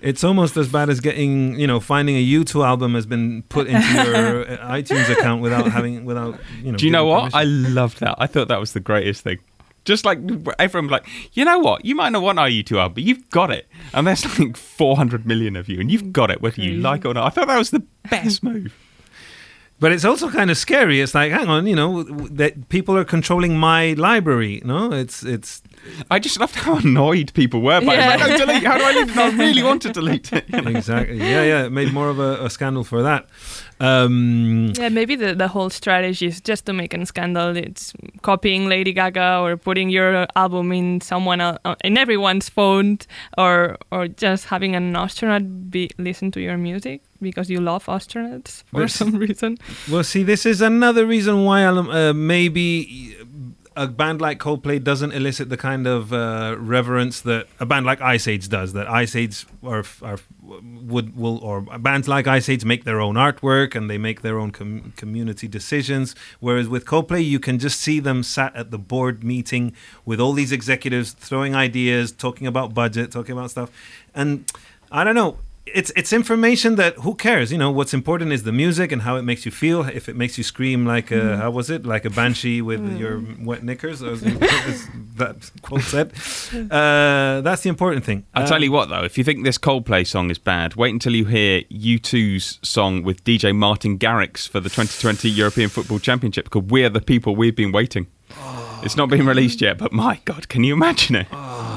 [0.00, 3.66] It's almost as bad as getting, you know, finding a U2 album has been put
[3.66, 6.78] into your uh, iTunes account without having, without, you know.
[6.78, 7.34] Do you know giving what?
[7.34, 7.74] I permission.
[7.74, 8.14] loved that.
[8.18, 9.38] I thought that was the greatest thing.
[9.84, 10.18] Just like
[10.58, 11.84] everyone, like you know what?
[11.84, 15.26] You might not want our U2 album, but you've got it, and there's like 400
[15.26, 17.26] million of you, and you've got it whether you like it or not.
[17.26, 18.74] I thought that was the best move.
[19.80, 21.00] But it's also kind of scary.
[21.00, 24.60] It's like, hang on, you know, that people are controlling my library.
[24.64, 25.62] No, it's it's.
[26.10, 28.14] I just loved how annoyed people were by Yeah.
[28.14, 28.20] it.
[28.20, 28.64] Like, no, delete.
[28.64, 29.16] How do I delete it?
[29.16, 30.44] I really want to delete it.
[30.52, 30.70] you know?
[30.70, 31.18] Exactly.
[31.18, 31.64] Yeah, yeah.
[31.66, 33.28] It made more of a, a scandal for that.
[33.80, 37.56] Um, Yeah, maybe the, the whole strategy is just to make a scandal.
[37.56, 42.98] It's copying Lady Gaga or putting your album in someone el- uh, in everyone's phone,
[43.36, 48.62] or or just having an astronaut be listen to your music because you love astronauts
[48.70, 48.94] for Yes.
[48.94, 49.58] some reason.
[49.90, 53.16] Well, see, this is another reason why uh, maybe
[53.76, 58.00] a band like Coldplay doesn't elicit the kind of uh, reverence that a band like
[58.00, 58.72] Iceage does.
[58.72, 63.88] That Iceage are, are would will or bands like Iceage make their own artwork and
[63.88, 66.16] they make their own com- community decisions.
[66.40, 69.72] Whereas with Coldplay, you can just see them sat at the board meeting
[70.04, 73.70] with all these executives throwing ideas, talking about budget, talking about stuff,
[74.12, 74.50] and
[74.90, 75.38] I don't know
[75.74, 77.52] it's it's information that who cares?
[77.52, 79.82] You know, what's important is the music and how it makes you feel.
[79.82, 82.98] If it makes you scream like a how was it like a banshee with mm.
[82.98, 84.20] your wet knickers, as
[85.16, 86.12] that quote said.
[86.70, 88.26] Uh, that's the important thing.
[88.34, 90.92] I'll tell you uh, what, though, if you think this Coldplay song is bad, wait
[90.92, 96.50] until you hear U2's song with DJ Martin Garrix for the 2020 European Football Championship
[96.50, 98.06] called We're the People We've Been Waiting.
[98.32, 101.26] Oh, it's not been released yet, but my God, can you imagine it?
[101.32, 101.68] Oh.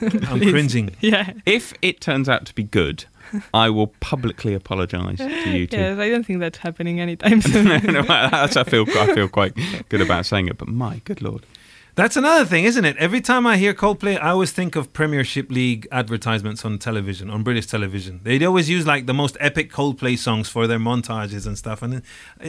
[0.00, 0.90] I'm cringing.
[1.00, 1.32] Yeah.
[1.46, 3.04] If it turns out to be good,
[3.54, 5.72] I will publicly apologise to U2.
[5.80, 7.64] Yes, I don't think that's happening anytime soon.
[7.86, 9.54] No, that's, I feel I feel quite
[9.88, 11.44] good about saying it, but my good lord.
[11.96, 12.96] That's another thing, isn't it?
[12.98, 17.42] Every time I hear Coldplay, I always think of Premiership League advertisements on television, on
[17.42, 18.20] British television.
[18.22, 21.82] They'd always use like the most epic Coldplay songs for their montages and stuff.
[21.82, 22.02] And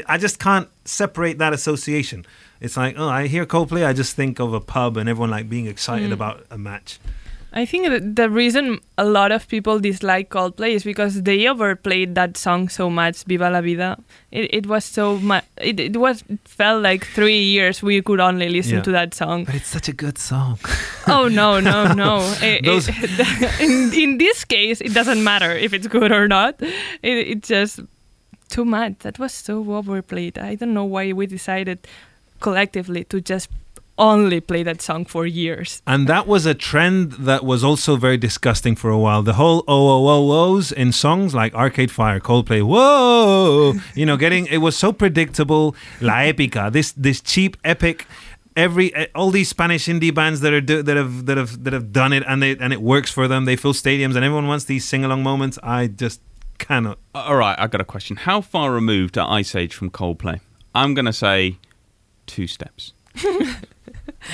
[0.06, 2.26] I just can't separate that association.
[2.60, 5.50] It's like, oh, I hear Coldplay, I just think of a pub and everyone like
[5.50, 6.14] being excited mm.
[6.14, 7.00] about a match.
[7.54, 12.16] I think that the reason a lot of people dislike Coldplay is because they overplayed
[12.16, 13.98] that song so much, "Viva la Vida."
[14.32, 15.44] It, it was so much.
[15.58, 18.84] It, it was it felt like three years we could only listen Yeah.
[18.84, 19.44] to that song.
[19.44, 20.60] But it's such a good song.
[21.08, 22.20] Oh no, no, no!
[22.42, 26.56] It- Those- it- in in this case, it doesn't matter if it's good or not.
[26.62, 27.82] It, it's just
[28.48, 29.00] too much.
[29.00, 30.38] That was so overplayed.
[30.38, 31.80] I don't know why we decided
[32.40, 33.50] collectively to just
[33.98, 35.82] only play that song for years.
[35.86, 39.22] And that was a trend that was also very disgusting for a while.
[39.24, 44.18] The whole oh oh oh ohs in songs like Arcade Fire, Coldplay, whoa, you know,
[44.18, 45.76] getting it was so predictable.
[46.00, 48.08] La Épica, this this cheap epic.
[48.54, 51.72] Every eh, all these Spanish indie bands that are do, that have that have that
[51.72, 53.46] have done it and they and it works for them.
[53.46, 55.58] They fill stadiums and everyone wants these sing along moments.
[55.64, 56.20] I just
[56.58, 57.00] cannot.
[57.16, 58.18] All right, I got a question.
[58.18, 60.42] How far removed are Iceage from Coldplay?
[60.74, 61.58] I'm going to say
[62.28, 62.94] two steps.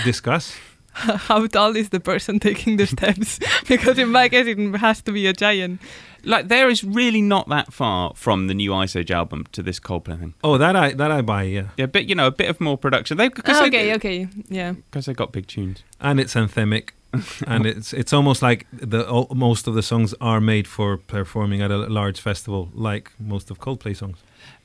[0.03, 0.55] discuss.
[0.93, 3.39] How tall is the person taking the steps?
[3.67, 5.79] because in my case, it has to be a giant.
[6.23, 10.19] Like there is really not that far from the new Iceage album to this Coldplay
[10.19, 10.33] thing.
[10.43, 11.67] Oh, that I that I buy, yeah.
[11.77, 13.17] Yeah, but you know, a bit of more production.
[13.17, 14.71] They because Ah, okay, they, okay, yeah.
[14.71, 15.83] because they got big tunes.
[16.01, 16.89] and it's anthemic
[17.47, 21.61] and it's it's almost like the all, most of the songs are made for performing
[21.61, 24.17] at a large festival like most of Coldplay songs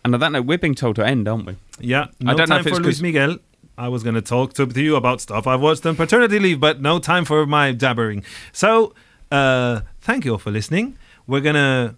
[0.04, 1.56] And on that note, we're being told to end, aren't we?
[1.78, 3.36] yeah no I don't know if it's for Luis 'cause- Miguel
[3.76, 6.80] I was going to talk to, you about stuff I've watched on paternity leave but
[6.80, 8.22] no time for my jabbering.
[8.52, 8.94] So
[9.30, 10.98] uh, thank you all for listening.
[11.26, 11.94] We're going to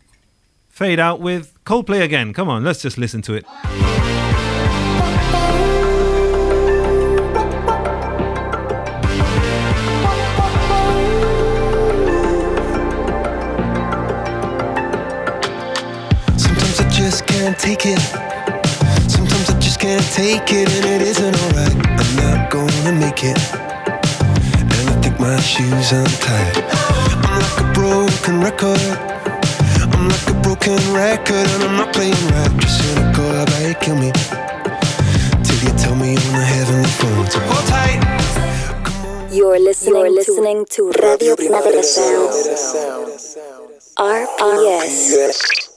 [0.68, 2.32] fade out with Coldplay again.
[2.32, 3.46] Come on let's just listen to it.
[16.36, 18.33] Sometimes I just can't take it.
[19.84, 21.76] Sometimes I just can't take it, and it isn't alright.
[22.00, 23.36] I'm not gonna make it.
[23.52, 26.64] And I think my shoes untied.
[27.28, 28.80] I'm like a broken record.
[29.92, 32.60] I'm like a broken record, and I'm not playing right.
[32.60, 34.10] Just cynical, how about you kill me?
[35.44, 38.00] Till you tell me on the heavenly phone to hold tight.
[39.32, 42.32] You're listening, You're listening to Radio Primavera Sound.
[43.98, 45.73] RPS.